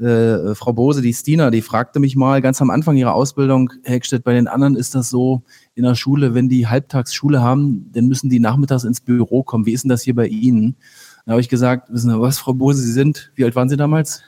[0.00, 3.94] äh, Frau Bose, die Stina, die fragte mich mal ganz am Anfang ihrer Ausbildung, Herr
[3.94, 5.42] Heckstedt, bei den anderen ist das so
[5.74, 9.66] in der Schule, wenn die Halbtagsschule haben, dann müssen die nachmittags ins Büro kommen.
[9.66, 10.76] Wie ist denn das hier bei Ihnen?
[11.26, 13.76] Da habe ich gesagt, wissen Sie was, Frau Bose, Sie sind, wie alt waren Sie
[13.76, 14.22] damals?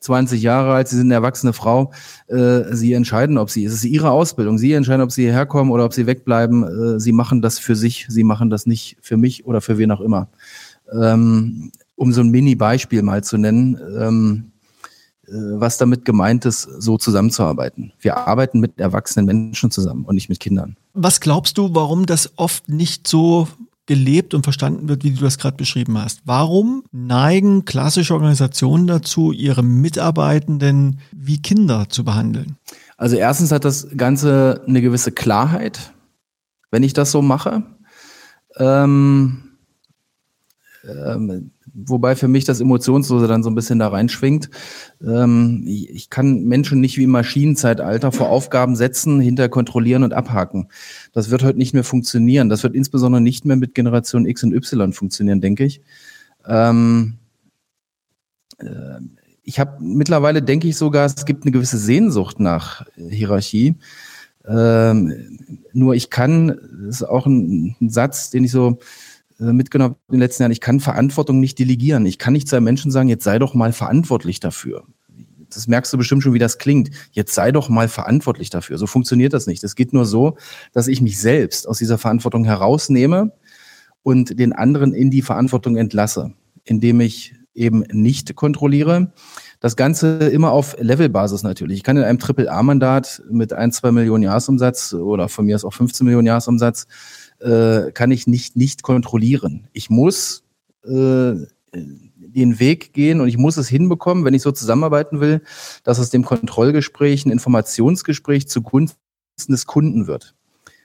[0.00, 1.92] 20 Jahre alt, Sie sind eine erwachsene Frau.
[2.28, 4.58] Äh, Sie entscheiden, ob Sie, es ist Ihre Ausbildung.
[4.58, 6.96] Sie entscheiden, ob Sie hierher kommen oder ob Sie wegbleiben.
[6.96, 8.06] Äh, Sie machen das für sich.
[8.08, 10.28] Sie machen das nicht für mich oder für wen auch immer.
[10.92, 14.52] Ähm, um so ein Mini-Beispiel mal zu nennen, ähm,
[15.26, 17.92] äh, was damit gemeint ist, so zusammenzuarbeiten.
[17.98, 20.76] Wir arbeiten mit erwachsenen Menschen zusammen und nicht mit Kindern.
[20.92, 23.48] Was glaubst du, warum das oft nicht so
[23.86, 26.20] gelebt und verstanden wird, wie du das gerade beschrieben hast.
[26.24, 32.56] Warum neigen klassische Organisationen dazu, ihre Mitarbeitenden wie Kinder zu behandeln?
[32.96, 35.92] Also erstens hat das Ganze eine gewisse Klarheit,
[36.70, 37.62] wenn ich das so mache.
[38.56, 39.42] Ähm,
[40.84, 44.48] ähm, wobei für mich das Emotionslose dann so ein bisschen da reinschwingt.
[45.04, 50.68] Ähm, ich kann Menschen nicht wie im Maschinenzeitalter vor Aufgaben setzen, hinter kontrollieren und abhaken.
[51.12, 52.48] Das wird heute nicht mehr funktionieren.
[52.48, 55.82] Das wird insbesondere nicht mehr mit Generation X und Y funktionieren, denke ich.
[56.46, 57.18] Ähm,
[58.58, 59.00] äh,
[59.42, 63.76] ich habe mittlerweile, denke ich sogar, es gibt eine gewisse Sehnsucht nach Hierarchie.
[64.48, 65.38] Ähm,
[65.72, 69.05] nur ich kann, das ist auch ein, ein Satz, den ich so äh,
[69.38, 72.06] mitgenommen in den letzten Jahren, ich kann Verantwortung nicht delegieren.
[72.06, 74.84] Ich kann nicht zu einem Menschen sagen, jetzt sei doch mal verantwortlich dafür.
[75.50, 76.90] Das merkst du bestimmt schon, wie das klingt.
[77.12, 78.78] Jetzt sei doch mal verantwortlich dafür.
[78.78, 79.62] So funktioniert das nicht.
[79.62, 80.36] Es geht nur so,
[80.72, 83.32] dass ich mich selbst aus dieser Verantwortung herausnehme
[84.02, 86.32] und den anderen in die Verantwortung entlasse,
[86.64, 89.12] indem ich eben nicht kontrolliere.
[89.60, 91.78] Das Ganze immer auf Levelbasis natürlich.
[91.78, 95.72] Ich kann in einem Triple-A-Mandat mit ein, zwei Millionen Jahresumsatz oder von mir aus auch
[95.72, 96.86] 15 Millionen Jahresumsatz
[97.40, 99.68] äh, kann ich nicht nicht kontrollieren.
[99.72, 100.44] Ich muss
[100.84, 101.34] äh,
[101.72, 105.42] den Weg gehen und ich muss es hinbekommen, wenn ich so zusammenarbeiten will,
[105.84, 108.98] dass aus dem Kontrollgespräch ein Informationsgespräch zugunsten
[109.48, 110.34] des Kunden wird.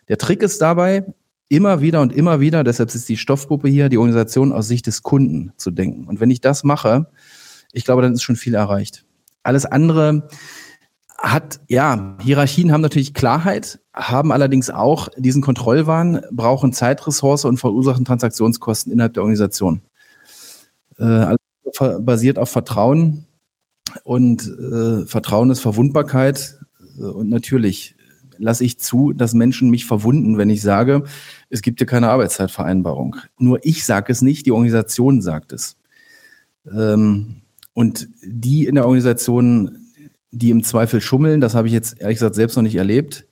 [0.08, 1.06] Der Trick ist dabei,
[1.50, 5.04] immer wieder und immer wieder, deshalb ist die Stoffgruppe hier, die Organisation aus Sicht des
[5.04, 6.08] Kunden zu denken.
[6.08, 7.08] Und wenn ich das mache,
[7.74, 9.06] ich glaube, dann ist schon viel erreicht.
[9.44, 10.30] Alles andere
[11.18, 18.06] hat, ja, Hierarchien haben natürlich Klarheit, haben allerdings auch diesen Kontrollwahn, brauchen Zeitressource und verursachen
[18.06, 19.82] Transaktionskosten innerhalb der Organisation.
[20.98, 21.40] Äh, alles
[22.00, 23.26] basiert auf Vertrauen
[24.04, 26.60] und äh, Vertrauen ist Verwundbarkeit
[26.98, 27.96] äh, und natürlich
[28.38, 31.04] lasse ich zu, dass Menschen mich verwunden, wenn ich sage,
[31.50, 33.18] es gibt hier keine Arbeitszeitvereinbarung.
[33.38, 35.78] Nur ich sage es nicht, die Organisation sagt es.
[36.66, 37.42] Ähm,
[37.74, 39.78] und die in der Organisation
[40.32, 43.26] die im Zweifel schummeln, das habe ich jetzt ehrlich gesagt selbst noch nicht erlebt,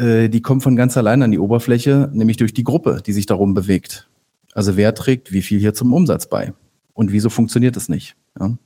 [0.00, 3.26] äh, die kommen von ganz allein an die Oberfläche, nämlich durch die Gruppe, die sich
[3.26, 4.08] darum bewegt.
[4.54, 6.54] Also wer trägt wie viel hier zum Umsatz bei?
[6.92, 8.16] Und wieso funktioniert das nicht?
[8.38, 8.56] Ja?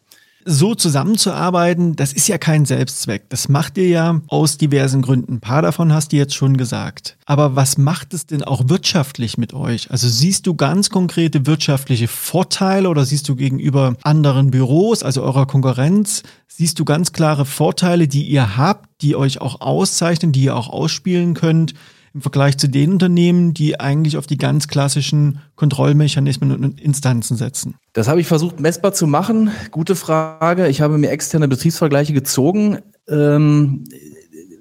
[0.44, 3.28] So zusammenzuarbeiten, das ist ja kein Selbstzweck.
[3.28, 5.34] Das macht ihr ja aus diversen Gründen.
[5.34, 7.16] Ein paar davon hast du jetzt schon gesagt.
[7.26, 9.90] Aber was macht es denn auch wirtschaftlich mit euch?
[9.90, 15.46] Also siehst du ganz konkrete wirtschaftliche Vorteile oder siehst du gegenüber anderen Büros, also eurer
[15.46, 20.56] Konkurrenz, siehst du ganz klare Vorteile, die ihr habt, die euch auch auszeichnen, die ihr
[20.56, 21.74] auch ausspielen könnt?
[22.14, 27.74] Im Vergleich zu den Unternehmen, die eigentlich auf die ganz klassischen Kontrollmechanismen und Instanzen setzen?
[27.92, 29.50] Das habe ich versucht messbar zu machen.
[29.72, 30.68] Gute Frage.
[30.68, 32.78] Ich habe mir externe Betriebsvergleiche gezogen.
[33.08, 33.84] Ähm,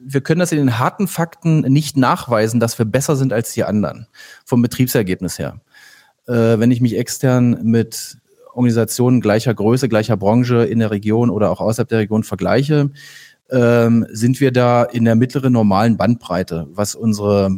[0.04, 3.64] wir können das in den harten Fakten nicht nachweisen, dass wir besser sind als die
[3.64, 4.08] anderen
[4.46, 5.62] vom Betriebsergebnis her.
[6.28, 8.18] Äh, wenn ich mich extern mit
[8.54, 12.92] Organisationen gleicher Größe, gleicher Branche in der Region oder auch außerhalb der Region vergleiche,
[13.54, 17.52] ähm, sind wir da in der mittleren normalen Bandbreite, was unsere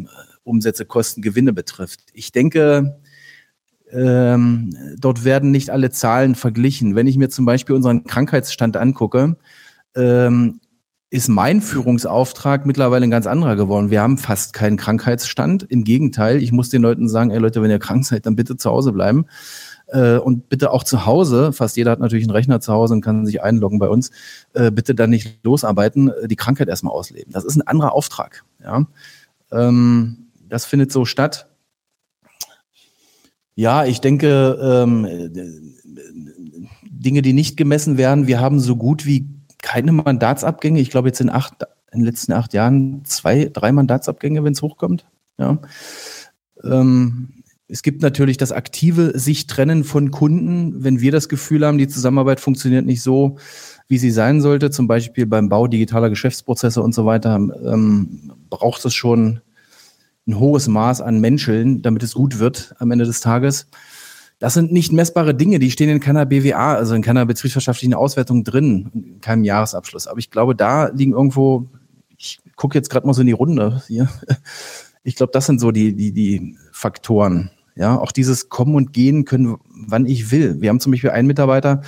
[0.44, 2.02] Umsätze, Kosten, Gewinne betrifft.
[2.14, 3.00] Ich denke,
[3.92, 6.96] ähm, dort werden nicht alle Zahlen verglichen.
[6.96, 9.38] Wenn ich mir zum Beispiel unseren Krankheitsstand angucke,
[9.96, 10.60] ähm,
[11.10, 13.90] ist mein Führungsauftrag mittlerweile ein ganz anderer geworden.
[13.90, 15.64] Wir haben fast keinen Krankheitsstand.
[15.64, 18.58] Im Gegenteil, ich muss den Leuten sagen, ey Leute, wenn ihr krank seid, dann bitte
[18.58, 19.26] zu Hause bleiben.
[19.96, 23.02] Äh, und bitte auch zu Hause, fast jeder hat natürlich einen Rechner zu Hause und
[23.02, 24.12] kann sich einloggen bei uns,
[24.54, 27.32] äh, bitte dann nicht losarbeiten, äh, die Krankheit erstmal ausleben.
[27.32, 28.44] Das ist ein anderer Auftrag.
[28.62, 28.86] Ja?
[29.54, 31.48] Ähm, das findet so statt.
[33.56, 35.08] Ja, ich denke, ähm,
[36.84, 39.30] Dinge, die nicht gemessen werden, wir haben so gut wie
[39.62, 40.82] keine Mandatsabgänge.
[40.82, 41.54] Ich glaube, jetzt in, acht,
[41.94, 45.06] in den letzten acht Jahren zwei, drei Mandatsabgänge, wenn es hochkommt.
[45.38, 45.58] Ja.
[46.66, 51.78] Ähm, es gibt natürlich das aktive sich trennen von Kunden, wenn wir das Gefühl haben,
[51.78, 53.38] die Zusammenarbeit funktioniert nicht so,
[53.88, 58.86] wie sie sein sollte, zum Beispiel beim Bau digitaler Geschäftsprozesse und so weiter, ähm, braucht
[58.86, 59.42] es schon
[60.28, 63.68] ein hohes Maß an Menscheln, damit es gut wird am Ende des Tages.
[64.40, 68.44] Das sind nicht messbare Dinge, die stehen in keiner BWA, also in keiner betriebswirtschaftlichen Auswertung
[68.44, 70.08] drin, in keinem Jahresabschluss.
[70.08, 71.68] Aber ich glaube, da liegen irgendwo,
[72.18, 74.10] ich gucke jetzt gerade mal so in die Runde hier.
[75.08, 77.52] Ich glaube, das sind so die, die, die Faktoren.
[77.76, 80.62] Ja, auch dieses Kommen und Gehen können, wann ich will.
[80.62, 81.82] Wir haben zum Beispiel einen Mitarbeiter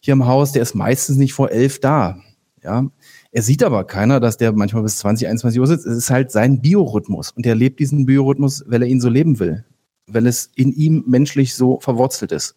[0.00, 2.18] hier im Haus, der ist meistens nicht vor elf da.
[2.62, 2.90] Ja,
[3.30, 5.86] er sieht aber keiner, dass der manchmal bis 20, 21 Uhr sitzt.
[5.86, 7.30] Es ist halt sein Biorhythmus.
[7.30, 9.64] Und er lebt diesen Biorhythmus, weil er ihn so leben will
[10.08, 12.56] weil es in ihm menschlich so verwurzelt ist.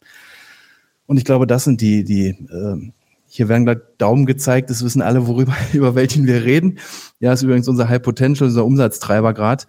[1.06, 2.92] Und ich glaube, das sind die, die, äh,
[3.28, 6.80] hier werden gleich Daumen gezeigt, das wissen alle, worüber, über welchen wir reden.
[7.20, 9.66] Ja, ist übrigens unser High Potential, unser Umsatztreiber gerade.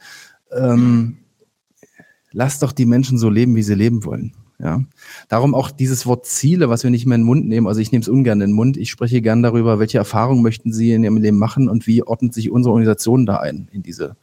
[0.52, 1.18] Ähm,
[2.32, 4.32] lass doch die Menschen so leben, wie sie leben wollen.
[4.58, 4.80] Ja,
[5.28, 7.66] darum auch dieses Wort Ziele, was wir nicht mehr in den Mund nehmen.
[7.66, 8.76] Also ich nehme es ungern in den Mund.
[8.76, 12.32] Ich spreche gern darüber, welche Erfahrungen möchten Sie in Ihrem Leben machen und wie ordnet
[12.32, 14.16] sich unsere Organisation da ein in diese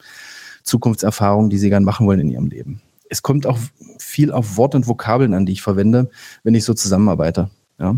[0.62, 2.80] Zukunftserfahrungen, die Sie gern machen wollen in Ihrem Leben
[3.10, 3.58] es kommt auch
[3.98, 6.08] viel auf Wort und Vokabeln an, die ich verwende,
[6.44, 7.50] wenn ich so zusammenarbeite.
[7.78, 7.96] Ja?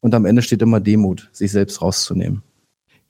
[0.00, 2.42] Und am Ende steht immer Demut, sich selbst rauszunehmen.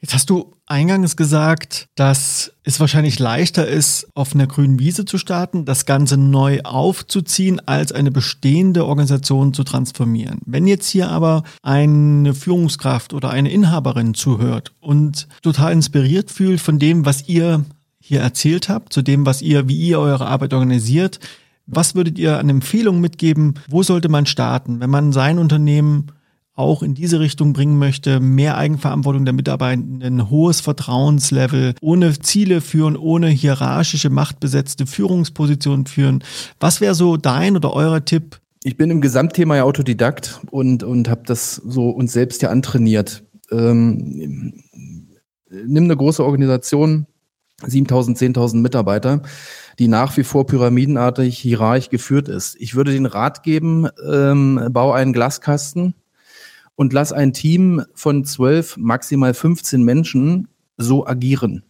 [0.03, 5.17] Jetzt hast du eingangs gesagt, dass es wahrscheinlich leichter ist, auf einer grünen Wiese zu
[5.17, 10.41] starten, das Ganze neu aufzuziehen, als eine bestehende Organisation zu transformieren.
[10.45, 16.81] Wenn jetzt hier aber eine Führungskraft oder eine Inhaberin zuhört und total inspiriert fühlt von
[16.81, 17.65] dem, was ihr
[18.01, 21.21] hier erzählt habt, zu dem, was ihr, wie ihr eure Arbeit organisiert,
[21.67, 23.55] was würdet ihr an Empfehlungen mitgeben?
[23.69, 26.09] Wo sollte man starten, wenn man sein Unternehmen
[26.55, 32.97] auch in diese Richtung bringen möchte, mehr Eigenverantwortung der Mitarbeitenden, hohes Vertrauenslevel, ohne Ziele führen,
[32.97, 36.23] ohne hierarchische, machtbesetzte Führungspositionen führen.
[36.61, 38.41] Was wäre so dein oder euer Tipp?
[38.65, 43.25] Ich bin im Gesamtthema ja Autodidakt und, und habe das so uns selbst ja antrainiert.
[43.51, 44.53] Ähm,
[45.51, 47.07] nimm eine große Organisation,
[47.67, 49.23] 7000, 10.000 Mitarbeiter
[49.79, 52.57] die nach wie vor pyramidenartig hierarchisch geführt ist.
[52.59, 55.95] Ich würde den Rat geben, ähm, bau einen Glaskasten
[56.77, 61.65] und lass ein Team von zwölf, maximal 15 Menschen so agieren.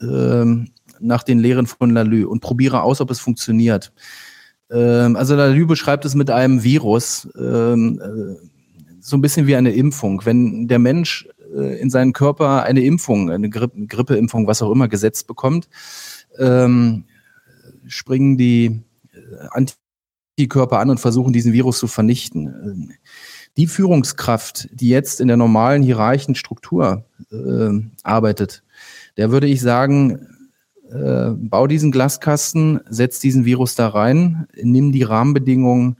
[0.00, 0.68] Ähm,
[1.00, 3.92] nach den Lehren von Lalue und probiere aus, ob es funktioniert.
[4.70, 8.48] Ähm, also Lalue beschreibt es mit einem Virus, ähm, äh,
[9.00, 10.24] so ein bisschen wie eine Impfung.
[10.24, 14.88] Wenn der Mensch äh, in seinen Körper eine Impfung, eine Grippe, Grippeimpfung, was auch immer,
[14.88, 15.68] gesetzt bekommt,
[16.38, 17.04] ähm,
[17.86, 18.82] springen die
[19.12, 19.62] äh,
[20.36, 22.94] Antikörper an und versuchen, diesen Virus zu vernichten.
[23.56, 27.70] Die Führungskraft, die jetzt in der normalen hierarchischen Struktur äh,
[28.02, 28.64] arbeitet,
[29.16, 30.26] der würde ich sagen,
[30.90, 35.96] äh, bau diesen Glaskasten, setz diesen Virus da rein, nimm die Rahmenbedingungen,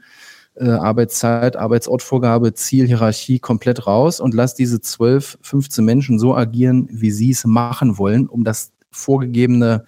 [0.57, 6.89] äh, Arbeitszeit, Arbeitsortvorgabe, Ziel, Hierarchie komplett raus und lass diese 12, 15 Menschen so agieren,
[6.91, 9.85] wie sie es machen wollen, um das vorgegebene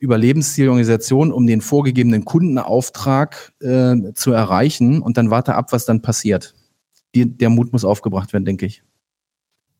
[0.00, 5.84] Überlebensziel der Organisation, um den vorgegebenen Kundenauftrag äh, zu erreichen und dann warte ab, was
[5.84, 6.54] dann passiert.
[7.14, 8.82] Die, der Mut muss aufgebracht werden, denke ich.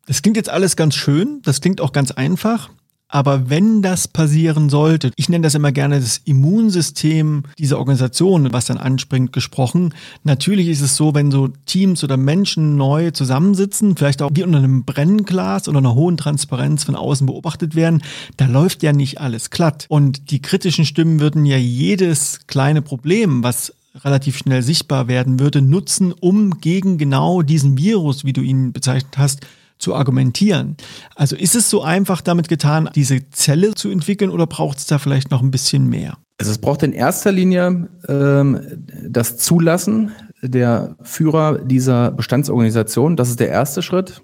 [0.06, 2.70] Das klingt jetzt alles ganz schön, das klingt auch ganz einfach.
[3.12, 8.64] Aber wenn das passieren sollte, ich nenne das immer gerne das Immunsystem dieser Organisation, was
[8.64, 9.94] dann anspringt, gesprochen.
[10.24, 14.58] Natürlich ist es so, wenn so Teams oder Menschen neu zusammensitzen, vielleicht auch wie unter
[14.58, 18.02] einem Brennglas oder einer hohen Transparenz von außen beobachtet werden,
[18.38, 19.84] da läuft ja nicht alles glatt.
[19.90, 25.62] Und die kritischen Stimmen würden ja jedes kleine Problem, was relativ schnell sichtbar werden würde,
[25.62, 29.40] nutzen, um gegen genau diesen Virus, wie du ihn bezeichnet hast,
[29.78, 30.76] zu argumentieren.
[31.16, 34.98] Also ist es so einfach damit getan, diese Zelle zu entwickeln oder braucht es da
[34.98, 36.16] vielleicht noch ein bisschen mehr?
[36.38, 38.60] Also es braucht in erster Linie ähm,
[39.08, 43.16] das Zulassen der Führer dieser Bestandsorganisation.
[43.16, 44.22] Das ist der erste Schritt.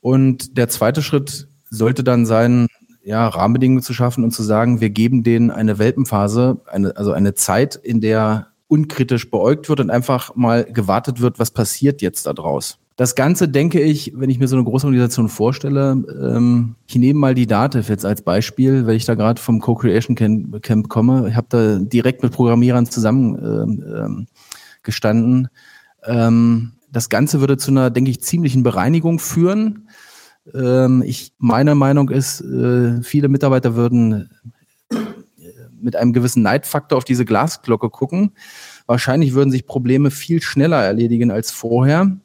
[0.00, 2.68] Und der zweite Schritt sollte dann sein,
[3.04, 7.34] ja, Rahmenbedingungen zu schaffen und zu sagen, wir geben denen eine Welpenphase, eine, also eine
[7.34, 12.32] Zeit, in der unkritisch beäugt wird und einfach mal gewartet wird, was passiert jetzt da
[12.32, 12.78] draus.
[12.96, 17.20] Das Ganze denke ich, wenn ich mir so eine große Organisation vorstelle, ähm, ich nehme
[17.20, 21.28] mal die Dativ jetzt als Beispiel, weil ich da gerade vom Co-Creation Camp, komme.
[21.28, 24.26] Ich habe da direkt mit Programmierern zusammen ähm, ähm,
[24.82, 25.48] gestanden.
[26.04, 29.88] Ähm, das Ganze würde zu einer, denke ich, ziemlichen Bereinigung führen.
[30.54, 34.30] Ähm, ich, meine Meinung ist, äh, viele Mitarbeiter würden
[35.82, 38.32] mit einem gewissen Neidfaktor auf diese Glasglocke gucken.
[38.86, 42.16] Wahrscheinlich würden sich Probleme viel schneller erledigen als vorher.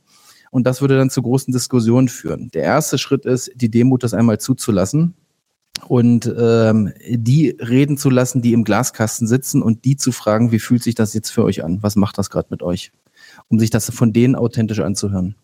[0.52, 2.50] Und das würde dann zu großen Diskussionen führen.
[2.54, 5.14] Der erste Schritt ist, die Demut das einmal zuzulassen
[5.88, 10.60] und ähm, die reden zu lassen, die im Glaskasten sitzen und die zu fragen, wie
[10.60, 11.84] fühlt sich das jetzt für euch an?
[11.84, 12.92] Was macht das gerade mit euch?
[13.50, 15.36] Um sich das von denen authentisch anzuhören.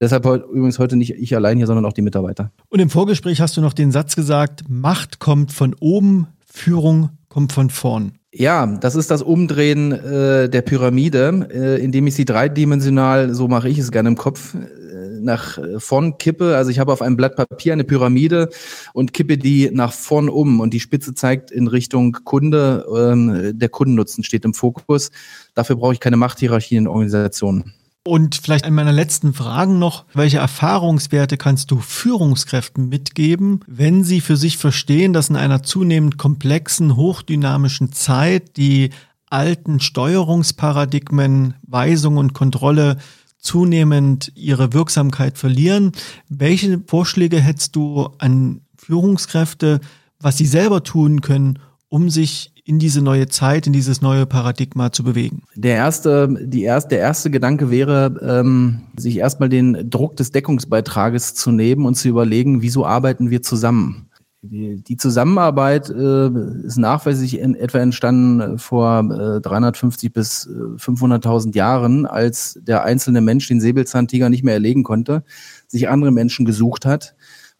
[0.00, 2.52] Deshalb übrigens heute nicht ich allein hier, sondern auch die Mitarbeiter.
[2.68, 7.52] Und im Vorgespräch hast du noch den Satz gesagt, Macht kommt von oben, Führung kommt
[7.52, 8.18] von vorn.
[8.32, 13.68] Ja, das ist das Umdrehen äh, der Pyramide, äh, indem ich sie dreidimensional, so mache
[13.68, 16.56] ich es gerne im Kopf, äh, nach vorn kippe.
[16.56, 18.48] Also ich habe auf einem Blatt Papier eine Pyramide
[18.92, 22.84] und kippe die nach vorn um und die Spitze zeigt in Richtung Kunde.
[22.92, 25.12] Ähm, der Kundennutzen steht im Fokus.
[25.54, 27.72] Dafür brauche ich keine Machthierarchie in Organisationen.
[28.08, 34.22] Und vielleicht an meiner letzten Fragen noch, welche Erfahrungswerte kannst du Führungskräften mitgeben, wenn sie
[34.22, 38.92] für sich verstehen, dass in einer zunehmend komplexen, hochdynamischen Zeit die
[39.28, 42.96] alten Steuerungsparadigmen, Weisung und Kontrolle
[43.36, 45.92] zunehmend ihre Wirksamkeit verlieren.
[46.30, 49.80] Welche Vorschläge hättest du an Führungskräfte,
[50.18, 51.58] was sie selber tun können,
[51.90, 55.42] um sich in diese neue Zeit, in dieses neue Paradigma zu bewegen?
[55.54, 61.34] Der erste, die erste, der erste Gedanke wäre, ähm, sich erstmal den Druck des Deckungsbeitrages
[61.34, 64.10] zu nehmen und zu überlegen, wieso arbeiten wir zusammen?
[64.42, 66.28] Die, die Zusammenarbeit äh,
[66.62, 73.22] ist nachweislich in, etwa entstanden vor äh, 350 bis äh, 500.000 Jahren, als der einzelne
[73.22, 75.24] Mensch den Säbelzahntiger nicht mehr erlegen konnte,
[75.66, 77.16] sich andere Menschen gesucht hat,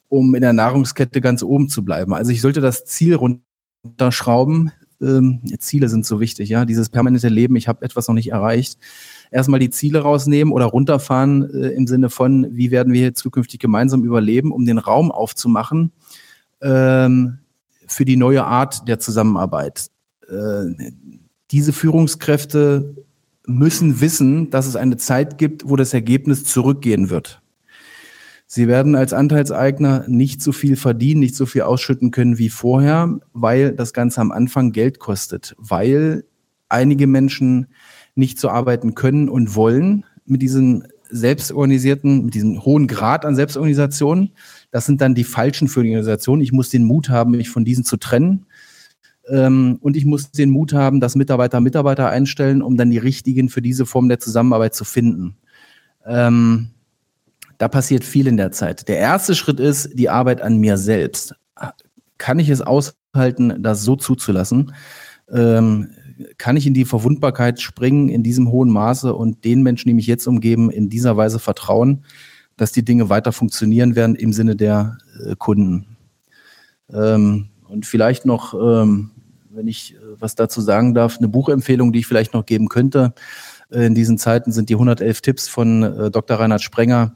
[0.07, 2.13] um in der Nahrungskette ganz oben zu bleiben.
[2.13, 4.71] Also ich sollte das Ziel runterschrauben,
[5.01, 8.77] ähm, Ziele sind so wichtig, ja, dieses permanente Leben, ich habe etwas noch nicht erreicht.
[9.31, 14.03] Erstmal die Ziele rausnehmen oder runterfahren äh, im Sinne von, wie werden wir zukünftig gemeinsam
[14.03, 15.91] überleben, um den Raum aufzumachen
[16.61, 17.39] ähm,
[17.87, 19.89] für die neue Art der Zusammenarbeit.
[20.27, 20.91] Äh,
[21.51, 22.95] diese Führungskräfte
[23.45, 27.38] müssen wissen, dass es eine Zeit gibt, wo das Ergebnis zurückgehen wird.
[28.51, 33.19] Sie werden als Anteilseigner nicht so viel verdienen, nicht so viel ausschütten können wie vorher,
[33.31, 36.23] weil das Ganze am Anfang Geld kostet, weil
[36.67, 37.67] einige Menschen
[38.15, 44.31] nicht so arbeiten können und wollen mit diesen selbstorganisierten, mit diesem hohen Grad an Selbstorganisation.
[44.71, 46.41] Das sind dann die falschen für die Organisation.
[46.41, 48.47] Ich muss den Mut haben, mich von diesen zu trennen.
[49.27, 53.49] Ähm, und ich muss den Mut haben, dass Mitarbeiter Mitarbeiter einstellen, um dann die richtigen
[53.49, 55.35] für diese Form der Zusammenarbeit zu finden.
[56.03, 56.69] Ähm,
[57.59, 58.87] da passiert viel in der Zeit.
[58.87, 61.35] Der erste Schritt ist die Arbeit an mir selbst.
[62.17, 64.73] Kann ich es aushalten, das so zuzulassen?
[65.29, 65.91] Ähm,
[66.37, 70.07] kann ich in die Verwundbarkeit springen in diesem hohen Maße und den Menschen, die mich
[70.07, 72.05] jetzt umgeben, in dieser Weise vertrauen,
[72.55, 75.97] dass die Dinge weiter funktionieren werden im Sinne der äh, Kunden?
[76.91, 79.11] Ähm, und vielleicht noch, ähm,
[79.49, 83.13] wenn ich äh, was dazu sagen darf, eine Buchempfehlung, die ich vielleicht noch geben könnte.
[83.69, 86.39] Äh, in diesen Zeiten sind die 111 Tipps von äh, Dr.
[86.39, 87.13] Reinhard Sprenger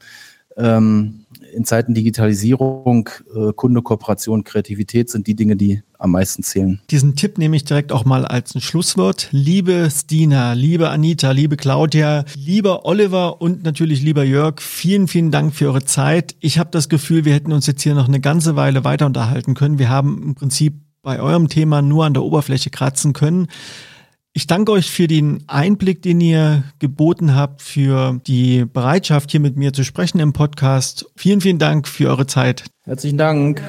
[0.58, 6.82] ähm, in Zeiten Digitalisierung, äh, Kundekooperation, Kreativität sind die Dinge, die am meisten zählen.
[6.90, 9.30] Diesen Tipp nehme ich direkt auch mal als ein Schlusswort.
[9.32, 15.54] Liebe Stina, liebe Anita, liebe Claudia, lieber Oliver und natürlich lieber Jörg, vielen, vielen Dank
[15.54, 16.36] für eure Zeit.
[16.40, 19.54] Ich habe das Gefühl, wir hätten uns jetzt hier noch eine ganze Weile weiter unterhalten
[19.54, 19.80] können.
[19.80, 23.48] Wir haben im Prinzip bei eurem Thema nur an der Oberfläche kratzen können.
[24.36, 29.58] Ich danke euch für den Einblick, den ihr geboten habt, für die Bereitschaft, hier mit
[29.58, 31.06] mir zu sprechen im Podcast.
[31.16, 32.66] Vielen, vielen Dank für eure Zeit.
[32.84, 33.62] Herzlichen Dank.